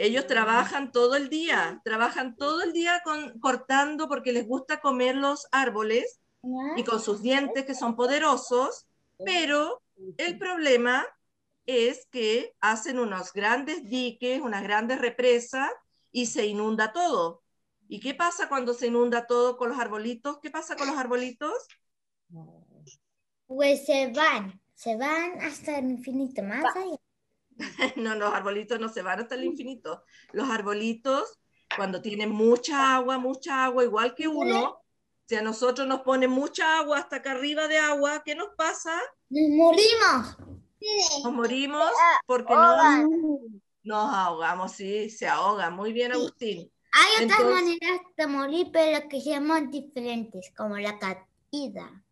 Ellos 0.00 0.28
trabajan 0.28 0.92
todo 0.92 1.16
el 1.16 1.28
día, 1.28 1.80
trabajan 1.84 2.36
todo 2.36 2.62
el 2.62 2.72
día 2.72 3.02
con, 3.04 3.40
cortando 3.40 4.06
porque 4.06 4.32
les 4.32 4.46
gusta 4.46 4.80
comer 4.80 5.16
los 5.16 5.48
árboles 5.50 6.20
y 6.76 6.84
con 6.84 7.00
sus 7.00 7.20
dientes 7.20 7.64
que 7.64 7.74
son 7.74 7.96
poderosos, 7.96 8.86
pero 9.24 9.82
el 10.16 10.38
problema 10.38 11.04
es 11.66 12.06
que 12.12 12.54
hacen 12.60 13.00
unos 13.00 13.32
grandes 13.32 13.90
diques, 13.90 14.40
unas 14.40 14.62
grandes 14.62 15.00
represas 15.00 15.68
y 16.12 16.26
se 16.26 16.46
inunda 16.46 16.92
todo. 16.92 17.42
¿Y 17.88 17.98
qué 17.98 18.14
pasa 18.14 18.48
cuando 18.48 18.74
se 18.74 18.86
inunda 18.86 19.26
todo 19.26 19.56
con 19.56 19.70
los 19.70 19.80
arbolitos? 19.80 20.38
¿Qué 20.40 20.50
pasa 20.50 20.76
con 20.76 20.86
los 20.86 20.96
arbolitos? 20.96 21.52
Pues 23.46 23.84
se 23.84 24.12
van, 24.12 24.60
se 24.74 24.96
van 24.96 25.40
hasta 25.40 25.78
el 25.78 25.90
infinito, 25.90 26.42
más 26.44 26.76
allá. 26.76 26.98
No, 27.96 28.14
los 28.14 28.32
arbolitos 28.32 28.78
no 28.80 28.88
se 28.88 29.02
van 29.02 29.20
hasta 29.20 29.34
el 29.34 29.44
infinito. 29.44 30.04
Los 30.32 30.48
arbolitos, 30.48 31.38
cuando 31.76 32.00
tienen 32.00 32.30
mucha 32.30 32.94
agua, 32.96 33.18
mucha 33.18 33.64
agua, 33.64 33.84
igual 33.84 34.14
que 34.14 34.28
uno, 34.28 34.80
si 35.26 35.34
a 35.36 35.42
nosotros 35.42 35.86
nos 35.86 36.00
ponen 36.00 36.30
mucha 36.30 36.78
agua 36.78 36.98
hasta 36.98 37.16
acá 37.16 37.32
arriba 37.32 37.68
de 37.68 37.78
agua, 37.78 38.22
¿qué 38.24 38.34
nos 38.34 38.48
pasa? 38.56 38.98
Nos 39.28 39.48
morimos. 39.50 40.36
Nos 41.24 41.32
morimos 41.32 41.90
porque 42.26 42.52
ahogan. 42.54 43.10
nos, 43.82 44.14
ahogamos, 44.14 44.72
sí, 44.72 45.10
se 45.10 45.26
ahoga. 45.26 45.70
Muy 45.70 45.92
bien, 45.92 46.12
Agustín. 46.12 46.70
Hay 46.92 47.24
otras 47.24 47.40
Entonces- 47.40 47.54
maneras 47.62 48.00
de 48.16 48.26
morir, 48.26 48.68
pero 48.72 49.08
que 49.08 49.20
se 49.20 49.30
llaman 49.30 49.70
diferentes, 49.70 50.52
como 50.56 50.78
la 50.78 50.98
caída. 50.98 52.02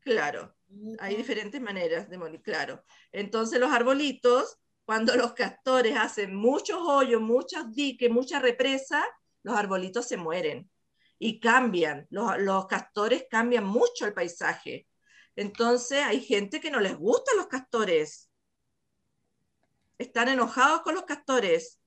Claro, 0.00 0.54
hay 0.98 1.16
diferentes 1.16 1.60
maneras 1.60 2.08
de 2.08 2.18
morir, 2.18 2.42
claro. 2.42 2.84
Entonces 3.12 3.60
los 3.60 3.70
arbolitos, 3.72 4.58
cuando 4.84 5.14
los 5.16 5.32
castores 5.32 5.96
hacen 5.96 6.34
muchos 6.34 6.78
hoyos, 6.80 7.20
muchos 7.20 7.72
diques, 7.72 8.10
muchas 8.10 8.42
represas, 8.42 9.04
los 9.42 9.56
arbolitos 9.56 10.06
se 10.06 10.16
mueren 10.16 10.70
y 11.18 11.40
cambian. 11.40 12.06
Los, 12.10 12.38
los 12.38 12.66
castores 12.66 13.26
cambian 13.30 13.64
mucho 13.64 14.06
el 14.06 14.14
paisaje. 14.14 14.88
Entonces 15.36 16.02
hay 16.02 16.20
gente 16.20 16.60
que 16.60 16.70
no 16.70 16.80
les 16.80 16.96
gustan 16.96 17.36
los 17.36 17.46
castores. 17.46 18.30
Están 19.98 20.28
enojados 20.28 20.82
con 20.82 20.94
los 20.94 21.04
castores, 21.04 21.78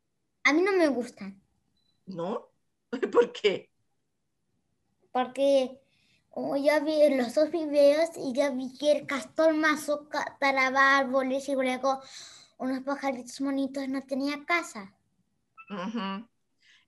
A 0.43 0.53
mí 0.53 0.61
no 0.61 0.71
me 0.71 0.87
gustan, 0.87 1.41
¿no? 2.05 2.51
¿Por 3.11 3.31
qué? 3.33 3.69
porque 5.15 5.79
como 6.35 6.57
ya 6.57 6.81
vi 6.81 7.15
los 7.15 7.33
dos 7.33 7.49
videos 7.49 8.09
y 8.17 8.33
ya 8.33 8.49
vi 8.49 8.77
que 8.77 8.91
el 8.91 9.07
castor 9.07 9.53
mazo 9.53 10.09
talaba 10.37 10.97
árboles 10.97 11.47
y 11.47 11.53
luego 11.53 12.01
unos 12.57 12.83
pajaritos 12.83 13.39
bonitos 13.39 13.87
no 13.87 14.01
tenía 14.01 14.43
casa. 14.43 14.93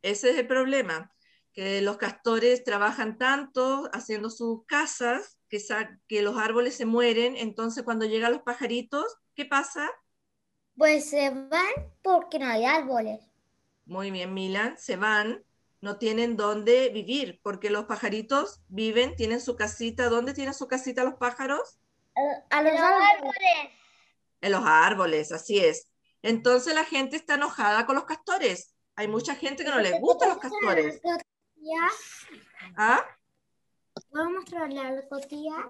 Ese 0.01 0.31
es 0.31 0.37
el 0.37 0.47
problema, 0.47 1.13
que 1.53 1.81
los 1.81 1.95
castores 1.95 2.65
trabajan 2.65 3.17
tanto 3.17 3.89
haciendo 3.93 4.29
sus 4.29 4.65
casas 4.65 5.37
que, 5.47 5.63
que 6.09 6.21
los 6.21 6.37
árboles 6.37 6.75
se 6.75 6.85
mueren, 6.85 7.37
entonces 7.37 7.83
cuando 7.85 8.05
llegan 8.05 8.33
los 8.33 8.41
pajaritos, 8.41 9.05
¿qué 9.33 9.45
pasa? 9.45 9.89
Pues 10.75 11.09
se 11.09 11.29
van 11.29 11.93
porque 12.03 12.37
no 12.37 12.47
hay 12.47 12.65
árboles. 12.65 13.21
Muy 13.85 14.11
bien, 14.11 14.33
Milan, 14.33 14.77
se 14.77 14.97
van, 14.97 15.45
no 15.81 15.98
tienen 15.98 16.38
dónde 16.38 16.89
vivir, 16.89 17.39
porque 17.43 17.69
los 17.69 17.86
pajaritos 17.86 18.62
viven, 18.67 19.15
tienen 19.15 19.39
su 19.41 19.55
casita. 19.55 20.10
¿Dónde 20.10 20.34
tienen 20.34 20.53
su 20.53 20.67
casita 20.67 21.03
los 21.03 21.15
pájaros? 21.15 21.79
A, 22.15 22.57
a 22.57 22.62
los 22.63 22.74
Los 22.74 22.81
árboles. 22.81 23.72
En 24.41 24.51
los 24.51 24.63
árboles, 24.65 25.31
así 25.31 25.60
es. 25.60 25.88
Entonces 26.22 26.74
la 26.74 26.84
gente 26.84 27.15
está 27.15 27.36
enojada 27.36 27.86
con 27.86 27.96
los 27.96 28.05
castores. 28.05 28.75
Hay 28.96 29.07
mucha 29.07 29.36
gente 29.36 29.63
que 29.63 29.69
no 29.69 29.79
les 29.79 30.00
gustan 30.00 30.29
los 30.29 30.39
castores. 30.39 31.00
Ya, 31.55 31.88
¿Ah? 32.75 33.05
¿Puedo 34.10 34.29
mostrarle 34.29 34.79
algo, 34.79 35.19
tía? 35.27 35.69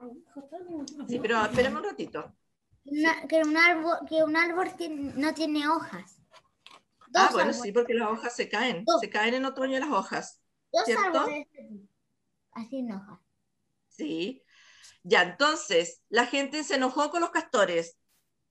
Sí, 1.08 1.20
pero 1.20 1.44
espérame 1.44 1.78
un 1.78 1.84
ratito. 1.84 2.34
Una- 2.86 3.28
que 3.28 3.42
un 3.42 3.58
árbol, 3.58 3.98
que 4.08 4.24
un 4.24 4.36
árbol 4.36 4.72
tiene- 4.78 5.14
no 5.16 5.34
tiene 5.34 5.68
hojas. 5.68 6.17
Dos 7.10 7.24
Ah, 7.24 7.30
bueno, 7.32 7.50
árboles, 7.50 7.62
sí, 7.62 7.72
porque 7.72 7.94
las 7.94 8.10
hojas 8.10 8.36
se 8.36 8.50
caen. 8.50 8.84
Dos. 8.86 9.00
Se 9.02 9.10
caen 9.10 9.34
en 9.34 9.46
otoño 9.46 9.80
las 9.80 9.90
hojas. 9.90 10.42
dos 10.72 10.86
¿cierto? 10.86 11.20
árboles 11.20 11.48
así 12.52 12.78
en 12.80 12.92
hojas. 12.92 13.20
Sí. 13.88 14.44
Ya, 15.04 15.22
entonces, 15.24 16.02
la 16.10 16.26
gente 16.26 16.64
se 16.64 16.76
enojó 16.76 17.10
con 17.12 17.22
los 17.22 17.30
castores. 17.32 17.98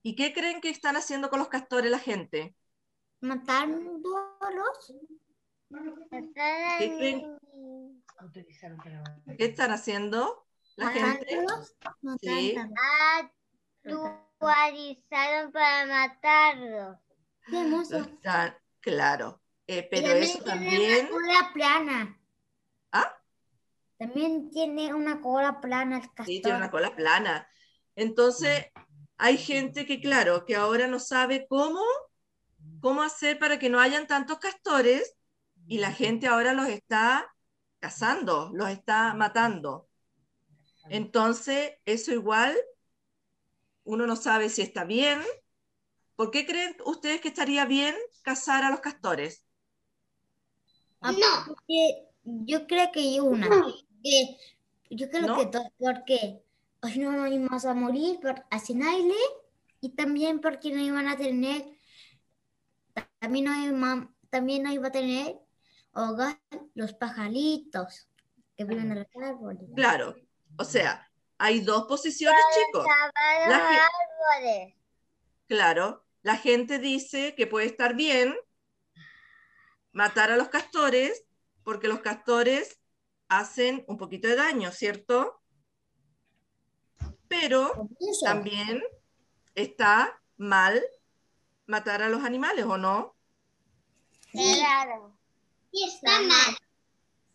¿Y 0.01 0.15
qué 0.15 0.33
creen 0.33 0.61
que 0.61 0.69
están 0.69 0.95
haciendo 0.95 1.29
con 1.29 1.39
los 1.39 1.49
castores 1.49 1.91
la 1.91 1.99
gente? 1.99 2.55
Matándolos. 3.19 4.93
¿Qué 5.69 6.95
creen? 6.97 7.37
¿Qué 9.37 9.45
están 9.45 9.71
haciendo 9.71 10.45
la 10.75 10.89
gente? 10.89 11.41
Matándolos. 11.41 11.75
Sí. 12.21 12.55
matándolos. 13.83 14.17
Actualizaron 14.39 15.51
para 15.51 15.85
matarlo. 15.85 16.99
Qué 17.49 17.61
hermoso. 17.61 17.97
Están- 17.97 18.57
claro. 18.79 19.41
Eh, 19.65 19.87
pero 19.89 20.07
también 20.09 20.23
eso 20.23 20.43
tiene 20.43 20.65
también... 20.65 21.07
una 21.07 21.09
cola 21.09 21.51
plana. 21.53 22.21
¿Ah? 22.91 23.17
También 23.97 24.49
tiene 24.49 24.93
una 24.93 25.21
cola 25.21 25.59
plana 25.59 25.97
el 25.97 26.03
castor. 26.03 26.25
Sí, 26.25 26.41
tiene 26.41 26.57
una 26.57 26.71
cola 26.71 26.95
plana. 26.95 27.47
Entonces, 27.95 28.67
hay 29.17 29.37
gente 29.37 29.85
que, 29.85 29.99
claro, 29.99 30.45
que 30.45 30.55
ahora 30.55 30.87
no 30.87 30.99
sabe 30.99 31.47
cómo, 31.49 31.81
cómo 32.79 33.01
hacer 33.01 33.39
para 33.39 33.57
que 33.57 33.69
no 33.69 33.79
hayan 33.79 34.05
tantos 34.05 34.37
castores 34.39 35.15
y 35.65 35.79
la 35.79 35.91
gente 35.91 36.27
ahora 36.27 36.53
los 36.53 36.67
está 36.67 37.33
cazando, 37.79 38.51
los 38.53 38.69
está 38.69 39.13
matando. 39.15 39.89
Entonces, 40.89 41.73
eso 41.85 42.11
igual, 42.11 42.55
uno 43.83 44.05
no 44.05 44.15
sabe 44.15 44.49
si 44.49 44.61
está 44.61 44.83
bien. 44.83 45.21
¿Por 46.17 46.31
qué 46.31 46.45
creen 46.45 46.75
ustedes 46.85 47.21
que 47.21 47.29
estaría 47.29 47.63
bien 47.65 47.95
cazar 48.23 48.65
a 48.65 48.71
los 48.71 48.81
castores? 48.81 49.45
Ah, 51.01 51.13
porque 51.47 52.07
yo 52.23 52.67
creo 52.67 52.91
que 52.91 52.99
hay 52.99 53.19
una. 53.19 53.47
yo 54.89 55.09
creo 55.09 55.27
¿No? 55.27 55.35
que 55.35 55.45
dos, 55.45 55.65
porque 55.79 56.41
hoy 56.81 56.99
no 56.99 57.11
nos 57.11 57.31
íbamos 57.31 57.65
a 57.65 57.73
morir 57.73 58.19
por 58.19 58.45
Asenaile 58.49 59.15
y 59.81 59.89
también 59.89 60.39
porque 60.41 60.71
no 60.71 60.81
iban 60.81 61.07
a 61.07 61.17
tener, 61.17 61.65
también 63.19 63.45
no 63.45 63.55
iba, 63.63 64.09
también 64.29 64.63
no 64.63 64.71
iba 64.71 64.87
a 64.87 64.91
tener 64.91 65.39
hogar 65.93 66.39
los 66.75 66.93
pajaritos 66.93 68.07
que 68.55 68.65
viven 68.65 68.91
en 68.91 68.99
los 68.99 69.07
árboles. 69.23 69.69
Claro, 69.75 70.15
o 70.57 70.63
sea, 70.65 71.09
hay 71.37 71.61
dos 71.61 71.85
posiciones, 71.87 72.49
chicos. 72.49 72.85
Ge- 73.43 73.87
árboles. 74.33 74.73
Claro, 75.47 76.05
la 76.27 76.35
gente 76.35 76.77
dice 76.77 77.35
que 77.35 77.47
puede 77.47 77.67
estar 77.67 77.95
bien 77.95 78.35
matar 79.93 80.29
a 80.29 80.35
los 80.35 80.49
castores 80.49 81.23
porque 81.63 81.87
los 81.87 82.01
castores 82.01 82.81
hacen 83.29 83.85
un 83.87 83.97
poquito 83.97 84.27
de 84.27 84.35
daño, 84.35 84.73
¿cierto? 84.73 85.41
Pero 87.29 87.87
también 88.25 88.83
está 89.55 90.21
mal 90.35 90.83
matar 91.65 92.03
a 92.03 92.09
los 92.09 92.25
animales, 92.25 92.65
¿o 92.65 92.77
no? 92.77 93.15
Claro. 94.33 95.17
y 95.71 95.87
está 95.87 96.19
mal. 96.23 96.57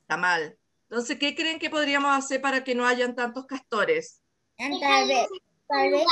Está 0.02 0.16
mal. 0.18 0.58
Entonces, 0.90 1.18
¿qué 1.18 1.34
creen 1.34 1.58
que 1.58 1.70
podríamos 1.70 2.14
hacer 2.14 2.42
para 2.42 2.62
que 2.62 2.74
no 2.74 2.86
hayan 2.86 3.16
tantos 3.16 3.46
castores? 3.46 4.20
Tal 4.58 5.08
vez, 5.08 5.28
tal 5.66 5.90
vez 5.92 6.06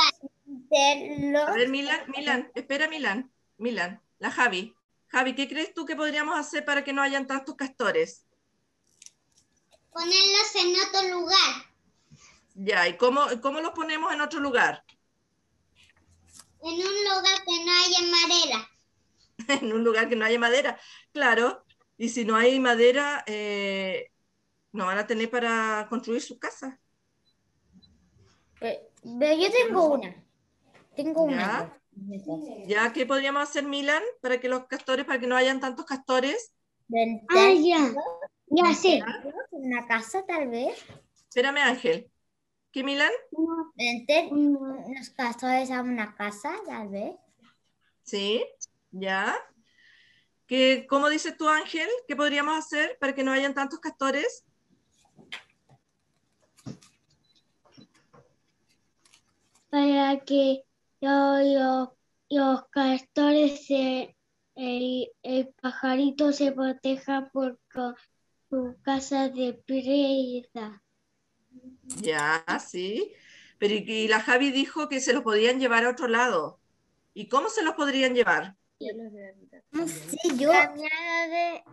A 1.47 1.53
ver, 1.53 1.69
Milan, 1.69 2.01
Milan, 2.07 2.51
espera, 2.55 2.87
Milan, 2.87 3.31
Milan, 3.57 4.01
la 4.19 4.31
Javi. 4.31 4.75
Javi, 5.07 5.35
¿qué 5.35 5.47
crees 5.47 5.73
tú 5.73 5.85
que 5.85 5.95
podríamos 5.95 6.39
hacer 6.39 6.63
para 6.63 6.83
que 6.83 6.93
no 6.93 7.01
hayan 7.01 7.27
tantos 7.27 7.55
castores? 7.55 8.25
ponerlos 9.91 10.55
en 10.55 10.73
otro 10.87 11.19
lugar. 11.19 11.65
Ya, 12.55 12.87
¿y 12.87 12.97
cómo, 12.97 13.21
cómo 13.41 13.61
los 13.61 13.71
ponemos 13.71 14.13
en 14.13 14.21
otro 14.21 14.39
lugar? 14.39 14.83
En 16.63 16.73
un 16.73 17.03
lugar 17.03 17.43
que 17.45 17.65
no 17.65 17.71
haya 17.71 18.01
madera. 18.11 18.69
en 19.61 19.73
un 19.73 19.83
lugar 19.83 20.09
que 20.09 20.15
no 20.15 20.25
haya 20.25 20.39
madera. 20.39 20.79
Claro, 21.11 21.65
y 21.97 22.09
si 22.09 22.25
no 22.25 22.35
hay 22.35 22.59
madera, 22.59 23.23
eh, 23.27 24.11
no 24.71 24.85
van 24.85 24.97
a 24.97 25.07
tener 25.07 25.29
para 25.29 25.87
construir. 25.89 26.23
Pero, 28.59 28.79
pero 29.19 29.41
yo 29.41 29.51
tengo 29.51 29.93
una. 29.93 30.23
Tengo 30.95 31.23
una. 31.23 31.77
¿Ya 32.67 32.91
qué 32.93 33.05
podríamos 33.05 33.43
hacer, 33.43 33.63
Milan, 33.63 34.01
para 34.21 34.39
que 34.39 34.49
los 34.49 34.65
castores, 34.67 35.05
para 35.05 35.19
que 35.19 35.27
no 35.27 35.35
hayan 35.35 35.59
tantos 35.59 35.85
castores? 35.85 36.53
Ah, 37.29 37.51
ya. 37.53 37.93
Ya 38.47 38.73
sé. 38.73 39.01
Una 39.51 39.87
casa, 39.87 40.25
tal 40.25 40.49
vez. 40.49 40.77
Espérame, 41.29 41.57
Ángel. 41.57 42.11
¿Qué, 42.71 42.83
Milan? 42.83 43.11
Vender 43.75 44.29
los 44.31 45.09
castores 45.09 45.71
a 45.71 45.81
una 45.81 46.15
casa, 46.15 46.53
tal 46.65 46.89
vez. 46.89 47.15
Sí, 48.03 48.45
ya. 48.91 49.35
¿Qué, 50.47 50.85
¿Cómo 50.89 51.09
dices 51.09 51.37
tú, 51.37 51.47
Ángel? 51.47 51.87
¿Qué 52.07 52.15
podríamos 52.15 52.57
hacer 52.57 52.97
para 52.99 53.15
que 53.15 53.23
no 53.23 53.31
hayan 53.31 53.53
tantos 53.53 53.79
castores? 53.79 54.45
Para 59.69 60.19
que 60.25 60.65
lo- 61.01 61.39
lo- 61.43 61.97
los 62.29 62.67
castores, 62.69 63.65
se, 63.65 64.15
el, 64.55 65.11
el 65.23 65.53
pajarito 65.61 66.31
se 66.31 66.51
proteja 66.53 67.29
por 67.33 67.59
su 68.49 68.75
casa 68.83 69.29
de 69.29 69.53
presa. 69.65 70.81
Ya, 72.01 72.43
sí. 72.59 73.13
Pero 73.59 73.73
y, 73.75 73.85
y 73.87 74.07
la 74.07 74.21
Javi 74.21 74.51
dijo 74.51 74.89
que 74.89 74.99
se 74.99 75.13
los 75.13 75.23
podían 75.23 75.59
llevar 75.59 75.85
a 75.85 75.89
otro 75.91 76.07
lado. 76.07 76.59
¿Y 77.13 77.27
cómo 77.27 77.49
se 77.49 77.63
los 77.63 77.75
podrían 77.75 78.15
llevar? 78.15 78.55
No 79.71 79.87
sé, 79.87 80.17
yo. 80.37 80.51
De, 80.51 81.63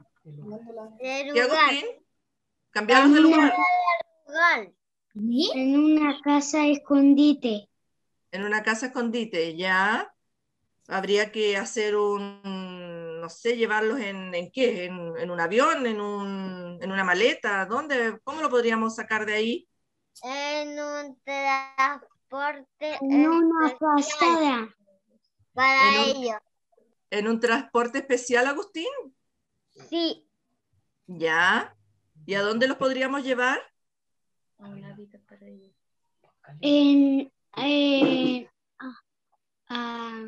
de 1.05 1.25
¿Qué, 1.33 1.33
lugar. 1.33 1.41
Agustín? 1.43 1.87
¿Cambiarlos 2.71 3.14
de 3.14 3.21
lugar? 3.21 3.55
lugar. 4.27 4.73
¿Sí? 5.14 5.51
En 5.55 5.79
una 5.79 6.21
casa 6.23 6.67
escondite. 6.67 7.69
En 8.31 8.45
una 8.45 8.62
casa 8.62 8.87
escondite, 8.87 9.57
ya. 9.57 10.12
Habría 10.88 11.33
que 11.33 11.57
hacer 11.57 11.97
un, 11.97 12.41
no 13.21 13.29
sé, 13.31 13.57
llevarlos 13.57 14.01
en, 14.01 14.35
¿en 14.35 14.51
qué? 14.53 14.87
¿En, 14.87 15.17
en 15.19 15.31
un 15.31 15.41
avión? 15.41 15.87
¿En, 15.87 16.01
un, 16.01 16.79
¿En 16.83 16.93
una 16.93 17.05
maleta? 17.05 17.67
¿Dónde? 17.67 18.19
¿Cómo 18.25 18.43
lo 18.43 18.51
podríamos 18.51 18.97
sacar 18.97 19.27
de 19.27 19.35
ahí? 19.35 19.69
En 20.23 20.79
un 20.81 21.19
transporte 21.25 22.99
En 23.01 23.29
una 23.29 23.69
especial 23.69 24.75
para 25.55 25.95
En 25.95 26.01
un- 26.01 26.23
ellos. 26.25 26.41
¿En 27.11 27.29
un 27.29 27.41
transporte 27.41 27.99
especial, 27.99 28.47
Agustín? 28.47 28.87
Sí, 29.88 30.27
Ya. 31.07 31.75
¿Y 32.27 32.35
a 32.35 32.43
dónde 32.43 32.69
los 32.69 32.77
podríamos 32.77 33.25
llevar? 33.25 33.59
en, 36.61 37.31
eh, 37.64 38.49
ah, 38.79 38.99
ah, 39.68 40.27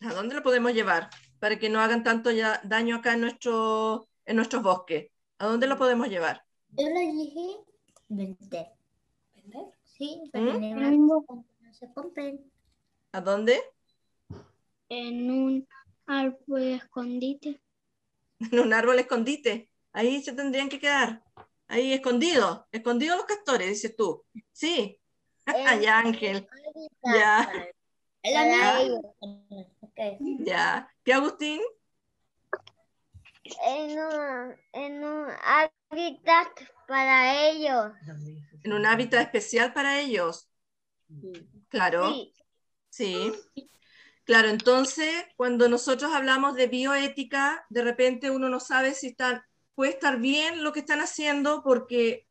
¿A 0.00 0.14
dónde 0.14 0.34
lo 0.34 0.42
podemos 0.42 0.72
llevar? 0.72 1.10
Para 1.38 1.58
que 1.58 1.68
no 1.68 1.80
hagan 1.80 2.02
tanto 2.04 2.30
ya- 2.30 2.60
daño 2.64 2.96
acá 2.96 3.14
en, 3.14 3.20
nuestro, 3.22 4.08
en 4.24 4.36
nuestros 4.36 4.62
bosques. 4.62 5.10
¿A 5.38 5.46
dónde 5.46 5.66
lo 5.66 5.76
podemos 5.76 6.08
llevar? 6.08 6.44
Yo 6.70 6.86
le 6.88 7.00
dije 7.12 7.56
vender. 8.08 8.66
¿Vender? 9.34 9.66
Sí, 9.84 10.22
para 10.32 10.44
¿Mm? 10.44 10.48
una 10.48 11.26
casa 11.26 11.42
que 11.48 11.64
no 11.66 11.74
se 11.74 11.92
compren. 11.92 12.50
¿A 13.12 13.20
dónde? 13.20 13.60
en 14.90 15.30
un 15.30 15.68
árbol 16.06 16.62
escondite. 16.62 17.60
En 18.40 18.58
un 18.58 18.72
árbol 18.74 18.98
escondite. 18.98 19.70
Ahí 19.92 20.22
se 20.22 20.32
tendrían 20.32 20.68
que 20.68 20.80
quedar. 20.80 21.22
Ahí 21.68 21.92
escondidos. 21.92 22.64
Escondidos 22.72 23.16
los 23.16 23.26
castores, 23.26 23.68
dices 23.68 23.94
tú. 23.96 24.24
Sí. 24.52 24.99
Ya, 25.80 25.98
Ángel. 25.98 26.48
Ya, 27.02 27.50
ya. 30.44 30.92
¿Qué, 31.04 31.12
Agustín? 31.12 31.60
En 33.66 33.98
un, 33.98 34.56
en 34.72 35.04
un 35.04 35.26
hábitat 35.42 36.48
para 36.86 37.48
ellos. 37.48 37.92
En 38.62 38.72
un 38.72 38.86
hábitat 38.86 39.22
especial 39.22 39.72
para 39.72 40.00
ellos. 40.00 40.48
Claro. 41.68 42.10
Sí, 42.10 42.34
Sí. 42.90 43.32
Claro, 44.24 44.48
entonces 44.48 45.12
cuando 45.36 45.68
nosotros 45.68 46.12
hablamos 46.12 46.54
de 46.54 46.68
bioética, 46.68 47.66
de 47.68 47.82
repente 47.82 48.30
uno 48.30 48.48
no 48.48 48.60
sabe 48.60 48.94
si 48.94 49.08
están, 49.08 49.42
puede 49.74 49.92
estar 49.92 50.20
bien 50.20 50.62
lo 50.62 50.72
que 50.72 50.80
están 50.80 51.00
haciendo 51.00 51.62
porque 51.64 52.28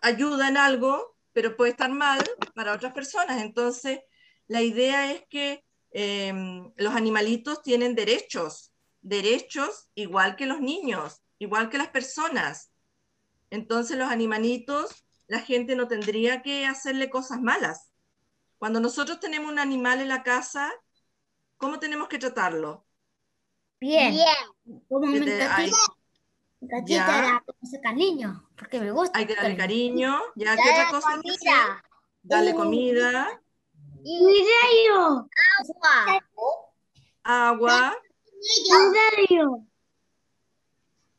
ayuda 0.00 0.48
en 0.48 0.56
algo, 0.56 1.13
pero 1.34 1.56
puede 1.56 1.72
estar 1.72 1.90
mal 1.90 2.18
para 2.54 2.72
otras 2.72 2.94
personas. 2.94 3.42
Entonces, 3.42 4.00
la 4.46 4.62
idea 4.62 5.12
es 5.12 5.24
que 5.28 5.64
em, 5.90 6.72
los 6.76 6.94
animalitos 6.94 7.60
tienen 7.62 7.94
derechos, 7.94 8.72
derechos 9.02 9.88
igual 9.94 10.36
que 10.36 10.46
los 10.46 10.60
niños, 10.60 11.22
igual 11.38 11.68
que 11.68 11.78
las 11.78 11.88
personas. 11.88 12.70
Entonces, 13.50 13.98
los 13.98 14.10
animalitos, 14.10 15.04
la 15.26 15.40
gente 15.40 15.76
no 15.76 15.88
tendría 15.88 16.40
que 16.40 16.66
hacerle 16.66 17.10
cosas 17.10 17.40
malas. 17.40 17.90
Cuando 18.58 18.80
nosotros 18.80 19.20
tenemos 19.20 19.50
un 19.50 19.58
animal 19.58 20.00
en 20.00 20.08
la 20.08 20.22
casa, 20.22 20.72
¿cómo 21.56 21.78
tenemos 21.80 22.08
que 22.08 22.18
tratarlo? 22.18 22.86
Bien. 23.80 24.16
Como 24.88 25.06
hay, 25.06 25.70
gatita, 26.66 27.06
Ya. 27.06 27.44
ese 27.62 27.80
cariño, 27.80 28.48
porque 28.56 28.80
me 28.80 28.90
gusta. 28.90 29.18
hay 29.18 29.26
que 29.26 29.34
darle 29.34 29.56
cariño, 29.56 30.18
ya, 30.36 30.56
¿qué 30.56 30.62
Dale 30.62 30.72
otra 30.72 30.90
cosa 30.90 31.16
comida. 31.16 31.84
Darle 32.22 32.54
comida, 32.54 33.40
Cuidado. 34.02 35.28
Agua. 35.58 36.22
agua. 37.22 37.96
Cuidado. 39.28 39.66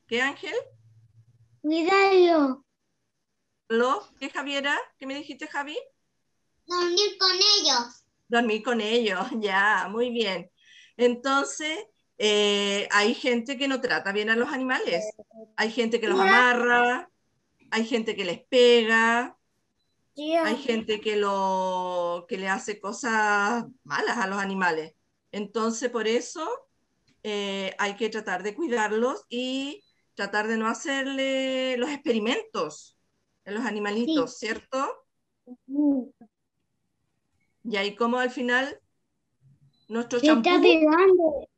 ¿Qué, 0.07 0.21
Ángel? 0.21 0.53
Cuidado. 1.61 2.63
¿Lo? 3.69 4.07
¿Qué, 4.19 4.29
Javiera? 4.29 4.77
¿Qué 4.99 5.07
me 5.07 5.15
dijiste, 5.15 5.47
Javi? 5.47 5.77
Dormir 6.67 7.17
con 7.19 7.31
ellos. 7.35 8.05
Dormir 8.27 8.63
con 8.63 8.81
ellos, 8.81 9.25
ya, 9.39 9.87
muy 9.89 10.11
bien. 10.11 10.51
Entonces, 10.97 11.85
eh, 12.17 12.87
hay 12.91 13.13
gente 13.13 13.57
que 13.57 13.67
no 13.67 13.81
trata 13.81 14.11
bien 14.11 14.29
a 14.29 14.35
los 14.35 14.49
animales. 14.49 15.05
Hay 15.55 15.71
gente 15.71 15.99
que 15.99 16.07
los 16.07 16.19
amarra, 16.19 17.09
hay 17.71 17.85
gente 17.85 18.15
que 18.15 18.25
les 18.25 18.43
pega, 18.45 19.37
hay 20.17 20.55
gente 20.57 21.01
que, 21.01 21.17
lo, 21.17 22.25
que 22.27 22.37
le 22.37 22.47
hace 22.47 22.79
cosas 22.79 23.65
malas 23.83 24.17
a 24.17 24.27
los 24.27 24.39
animales. 24.39 24.93
Entonces, 25.31 25.89
por 25.89 26.07
eso 26.07 26.47
eh, 27.23 27.75
hay 27.77 27.95
que 27.95 28.09
tratar 28.09 28.43
de 28.43 28.55
cuidarlos 28.55 29.25
y 29.29 29.83
tratar 30.13 30.47
de 30.47 30.57
no 30.57 30.67
hacerle 30.67 31.75
los 31.77 31.89
experimentos 31.89 32.97
en 33.43 33.55
los 33.55 33.65
animalitos, 33.65 34.37
¿cierto? 34.37 34.87
Y 37.63 37.75
ahí 37.75 37.95
como 37.95 38.17
al 38.17 38.29
final 38.29 38.79
nuestro 39.89 40.19
Se 40.19 40.27
está 40.27 40.41
champú 40.41 40.61
pegando. 40.61 41.49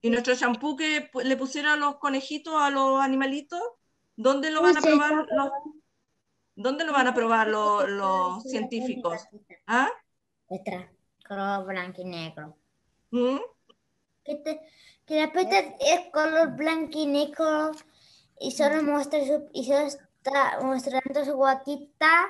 Y 0.00 0.10
nuestro 0.10 0.34
champú 0.36 0.76
que 0.76 1.10
le 1.24 1.36
pusieron 1.36 1.72
a 1.72 1.76
los 1.76 1.96
conejitos, 1.96 2.54
a 2.56 2.70
los 2.70 3.00
animalitos, 3.00 3.60
¿dónde 4.16 4.50
lo 4.50 4.62
van 4.62 4.76
a 4.76 4.80
probar 4.80 5.26
los, 5.30 5.50
¿dónde 6.54 6.84
lo 6.84 6.92
van 6.92 7.06
a 7.08 7.14
probar 7.14 7.48
los, 7.48 7.88
los 7.88 8.42
científicos? 8.44 9.26
¿Ah? 9.66 9.90
Letra, 10.48 10.90
color 11.26 11.66
blanco 11.66 12.02
y 12.02 12.04
negro. 12.04 12.56
¿Mm? 13.10 13.38
Que, 14.24 14.34
te- 14.36 14.60
que 15.06 15.20
la 15.20 15.32
peta 15.32 15.58
es 15.80 16.10
color 16.12 16.54
blanco 16.56 16.98
y 16.98 17.06
negro 17.06 17.72
y 18.40 18.52
solo 18.52 18.82
muestra 18.82 19.24
su, 19.24 19.48
y 19.52 19.64
solo 19.64 19.86
está 19.86 20.58
mostrando 20.62 21.24
su 21.24 21.34
guatita 21.34 22.26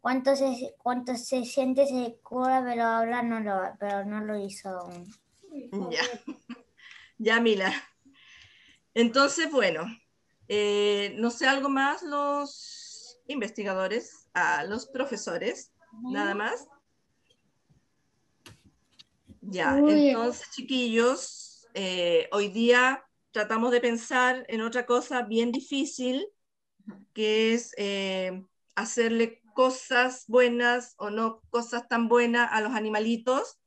cuánto 0.00 0.36
se, 0.36 0.74
cuánto 0.78 1.16
se 1.16 1.44
siente 1.44 1.86
segura, 1.86 2.62
pero 2.64 2.84
ahora 2.84 3.22
no 3.22 3.40
lo, 3.40 3.60
pero 3.78 4.04
no 4.04 4.20
lo 4.20 4.38
hizo 4.38 4.68
aún. 4.68 5.06
Ya, 5.90 6.00
ya, 7.22 7.40
Mila. 7.40 7.72
Entonces, 8.94 9.50
bueno, 9.50 9.86
eh, 10.48 11.14
no 11.18 11.30
sé 11.30 11.46
algo 11.46 11.68
más 11.68 12.02
los 12.02 13.20
investigadores, 13.28 14.28
a 14.34 14.64
los 14.64 14.86
profesores, 14.86 15.72
nada 16.02 16.34
más. 16.34 16.66
Ya, 19.40 19.78
entonces, 19.78 20.50
chiquillos, 20.50 21.68
eh, 21.74 22.28
hoy 22.32 22.48
día 22.48 23.04
tratamos 23.30 23.70
de 23.70 23.80
pensar 23.80 24.44
en 24.48 24.60
otra 24.60 24.84
cosa 24.84 25.22
bien 25.22 25.52
difícil, 25.52 26.26
que 27.12 27.54
es 27.54 27.72
eh, 27.78 28.44
hacerle 28.74 29.42
cosas 29.54 30.24
buenas 30.26 30.94
o 30.98 31.10
no 31.10 31.40
cosas 31.50 31.88
tan 31.88 32.08
buenas 32.08 32.50
a 32.52 32.60
los 32.60 32.72
animalitos, 32.72 33.58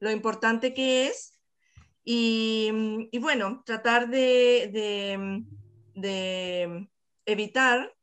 lo 0.00 0.10
importante 0.10 0.74
que 0.74 1.06
es, 1.06 1.31
y, 2.04 2.70
mm, 2.72 3.08
y 3.12 3.18
bueno, 3.18 3.62
tratar 3.66 4.08
de, 4.08 4.70
de- 4.72 5.44
de 5.94 6.88
evitar, 7.26 7.94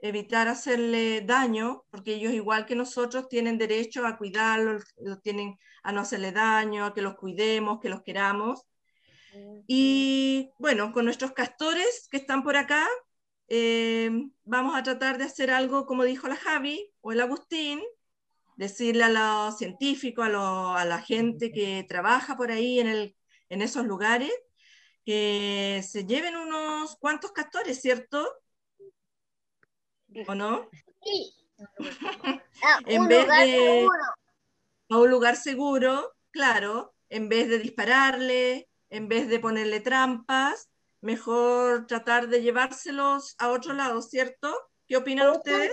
evitar 0.00 0.48
hacerle 0.48 1.20
daño, 1.22 1.84
porque 1.90 2.14
ellos 2.14 2.32
igual 2.32 2.66
que 2.66 2.74
nosotros 2.76 3.28
tienen 3.28 3.58
derecho 3.58 4.06
a 4.06 4.16
cuidarlos, 4.18 4.84
los 4.98 5.20
tienen 5.22 5.58
a 5.82 5.92
no 5.92 6.00
hacerle 6.02 6.32
daño, 6.32 6.84
a 6.86 6.94
que 6.94 7.02
los 7.02 7.16
cuidemos, 7.16 7.80
que 7.80 7.88
los 7.90 8.02
queramos. 8.02 8.62
Y 9.66 10.50
bueno, 10.58 10.92
con 10.92 11.04
nuestros 11.04 11.32
castores 11.32 12.08
que 12.10 12.16
están 12.18 12.42
por 12.42 12.56
acá, 12.56 12.86
eh, 13.48 14.10
vamos 14.44 14.74
a 14.76 14.82
tratar 14.82 15.18
de 15.18 15.24
hacer 15.24 15.50
algo 15.50 15.86
como 15.86 16.04
dijo 16.04 16.28
la 16.28 16.36
Javi 16.36 16.90
o 17.00 17.12
el 17.12 17.20
Agustín, 17.20 17.80
decirle 18.56 19.04
a 19.04 19.08
los 19.08 19.58
científicos, 19.58 20.26
a, 20.26 20.28
lo- 20.28 20.72
a 20.74 20.84
la 20.84 21.00
gente 21.02 21.52
que 21.52 21.84
trabaja 21.88 22.36
por 22.36 22.50
ahí 22.50 22.80
en, 22.80 22.88
el, 22.88 23.16
en 23.52 23.60
esos 23.60 23.84
lugares, 23.84 24.32
que 25.04 25.84
se 25.86 26.06
lleven 26.06 26.36
unos 26.36 26.96
cuantos 26.96 27.32
castores, 27.32 27.82
¿cierto? 27.82 28.26
¿O 30.26 30.34
no? 30.34 30.68
Sí. 31.02 31.34
Ah, 32.64 32.78
En 32.86 33.02
un 33.02 33.08
vez 33.08 33.22
lugar 33.22 33.44
de- 33.44 33.52
seguro. 33.52 34.04
a 34.90 34.98
un 34.98 35.10
lugar 35.10 35.36
seguro, 35.36 36.14
claro, 36.30 36.94
en 37.08 37.28
vez 37.28 37.48
de 37.48 37.58
dispararle, 37.58 38.68
en 38.88 39.08
vez 39.08 39.28
de 39.28 39.40
ponerle 39.40 39.80
trampas, 39.80 40.70
mejor 41.00 41.86
tratar 41.88 42.28
de 42.28 42.40
llevárselos 42.40 43.34
a 43.38 43.48
otro 43.50 43.74
lado, 43.74 44.00
¿cierto? 44.00 44.56
¿Qué 44.86 44.96
opinan 44.96 45.30
ustedes? 45.30 45.72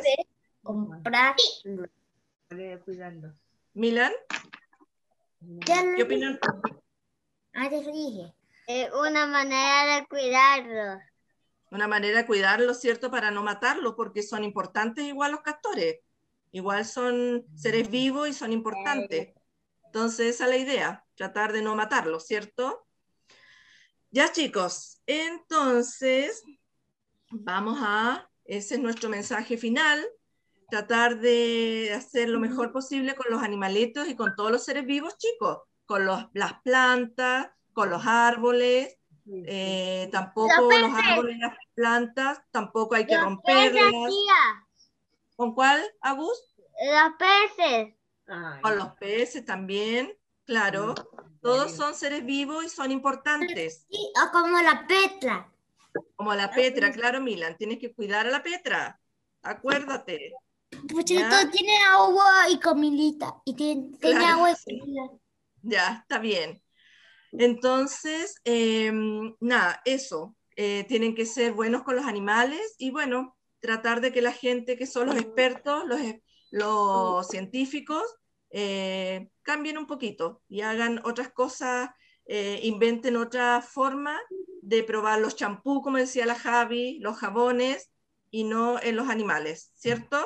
Comprar. 0.64 1.36
cuidarlos. 2.84 3.34
Milan, 3.74 4.14
¿qué 5.96 6.04
opinan? 6.04 6.40
Ah, 7.62 7.70
ya 7.70 7.82
lo 7.82 7.92
dije. 7.92 8.34
Es 8.68 8.90
una 8.94 9.28
manera 9.28 9.98
de 9.98 10.08
cuidarlos. 10.08 11.02
Una 11.72 11.90
manera 11.90 12.20
de 12.20 12.26
cuidarlos, 12.26 12.80
¿cierto? 12.80 13.12
Para 13.12 13.32
no 13.32 13.44
matarlos, 13.44 13.96
porque 13.96 14.24
son 14.24 14.46
importantes 14.46 15.04
igual 15.04 15.34
los 15.34 15.42
castores. 15.42 15.98
Igual 16.54 16.86
son 16.86 17.46
seres 17.56 17.92
vivos 17.92 18.30
y 18.30 18.34
son 18.34 18.54
importantes. 18.54 19.34
Entonces, 19.84 20.36
esa 20.36 20.46
es 20.46 20.50
la 20.50 20.56
idea, 20.56 21.06
tratar 21.16 21.52
de 21.52 21.62
no 21.62 21.76
matarlos, 21.76 22.26
¿cierto? 22.26 22.88
Ya, 24.10 24.32
chicos, 24.32 25.02
entonces 25.06 26.42
vamos 27.30 27.78
a, 27.82 28.30
ese 28.46 28.76
es 28.76 28.80
nuestro 28.80 29.10
mensaje 29.10 29.58
final, 29.58 30.08
tratar 30.70 31.20
de 31.20 31.92
hacer 31.94 32.30
lo 32.30 32.40
mejor 32.40 32.72
posible 32.72 33.16
con 33.16 33.30
los 33.30 33.44
animalitos 33.44 34.08
y 34.08 34.16
con 34.16 34.34
todos 34.36 34.50
los 34.50 34.64
seres 34.64 34.86
vivos, 34.86 35.18
chicos, 35.18 35.60
con 35.90 36.06
los- 36.06 36.28
las 36.34 36.54
plantas, 36.62 37.50
con 37.74 37.90
los 37.90 38.06
árboles, 38.06 38.96
eh, 39.48 40.08
tampoco 40.12 40.70
Los 40.70 40.94
árboles 40.94 41.38
y 41.38 41.40
las 41.40 41.56
plantas, 41.74 42.44
tampoco 42.52 42.94
hay 42.94 43.08
que 43.08 43.16
Los 43.16 43.24
romperlas. 43.24 43.72
peces, 43.72 43.92
tía. 43.92 44.68
¿Con 45.36 45.56
cuál, 45.56 45.82
Agus? 46.02 46.54
Los 46.80 47.14
peces. 47.18 47.96
Con 48.62 48.78
los 48.78 48.90
peces 48.98 49.44
también, 49.44 50.16
claro. 50.46 50.94
Todos 51.42 51.72
son 51.72 51.96
seres 51.96 52.24
vivos 52.24 52.66
y 52.66 52.70
son 52.70 52.92
importantes. 52.92 53.88
Sí, 53.90 54.14
o 54.24 54.32
como 54.32 54.62
la 54.62 54.86
Petra. 54.86 55.52
Como 56.16 56.36
la 56.36 56.52
Petra, 56.52 56.92
claro, 56.92 57.20
Milan, 57.20 57.58
tienes 57.58 57.80
que 57.80 57.92
cuidar 57.96 58.28
a 58.28 58.30
la 58.30 58.44
Petra. 58.44 59.00
Acuérdate. 59.42 60.34
Puchito 60.88 61.50
tiene 61.52 61.76
agua 61.88 62.48
y 62.48 62.60
comidita. 62.60 63.42
Y 63.44 63.56
tiene, 63.56 63.98
agua 64.28 64.52
y 64.52 64.56
sí. 64.56 64.82
Ya, 65.62 66.00
está 66.02 66.20
bien. 66.20 66.62
Entonces, 67.32 68.36
em, 68.44 69.36
nada, 69.40 69.82
eso. 69.86 70.36
Eh, 70.56 70.86
tienen 70.88 71.16
que 71.16 71.26
ser 71.26 71.54
buenos 71.54 71.84
con 71.84 71.96
los 71.96 72.06
animales 72.06 72.76
y 72.78 72.92
bueno, 72.92 73.38
tratar 73.60 74.02
de 74.02 74.12
que 74.12 74.22
la 74.22 74.34
gente 74.34 74.78
que 74.78 74.86
son 74.88 75.08
los 75.08 75.16
expertos, 75.18 75.86
los, 75.86 76.00
e- 76.02 76.24
los 76.52 77.28
científicos, 77.28 78.04
eh, 78.52 79.30
cambien 79.42 79.78
un 79.78 79.88
poquito 79.88 80.42
y 80.50 80.62
hagan 80.62 81.02
otras 81.06 81.32
cosas, 81.32 81.92
eh, 82.26 82.60
inventen 82.64 83.16
otra 83.16 83.62
forma 83.62 84.20
de 84.62 84.84
probar 84.84 85.20
los 85.20 85.36
champú, 85.36 85.82
como 85.82 85.98
decía 85.98 86.26
la 86.26 86.36
Javi, 86.36 87.00
los 87.00 87.18
jabones 87.18 87.92
y 88.32 88.44
no 88.44 88.82
en 88.82 88.96
los 88.96 89.10
animales, 89.10 89.72
¿cierto? 89.76 90.18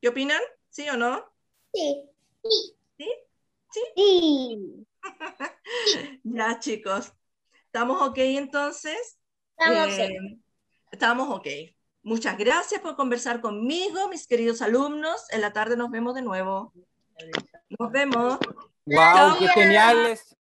¿Qué 0.00 0.08
opinan? 0.08 0.40
¿Sí 0.68 0.88
o 0.88 0.96
no? 0.96 1.24
Sí. 1.72 2.02
Sí. 2.98 3.12
Ya, 6.24 6.58
chicos. 6.58 7.12
¿Estamos 7.66 8.02
ok 8.02 8.18
entonces? 8.18 9.18
Estamos 9.58 9.98
Eh, 9.98 10.18
Estamos 10.90 11.28
ok. 11.30 11.46
Muchas 12.02 12.38
gracias 12.38 12.80
por 12.80 12.96
conversar 12.96 13.40
conmigo, 13.40 14.08
mis 14.08 14.26
queridos 14.26 14.62
alumnos. 14.62 15.26
En 15.30 15.40
la 15.40 15.52
tarde 15.52 15.76
nos 15.76 15.90
vemos 15.90 16.14
de 16.14 16.22
nuevo. 16.22 16.72
Nos 17.78 17.90
vemos. 17.90 18.38
Wow, 18.84 19.38
qué 19.38 19.48
geniales. 19.48 20.36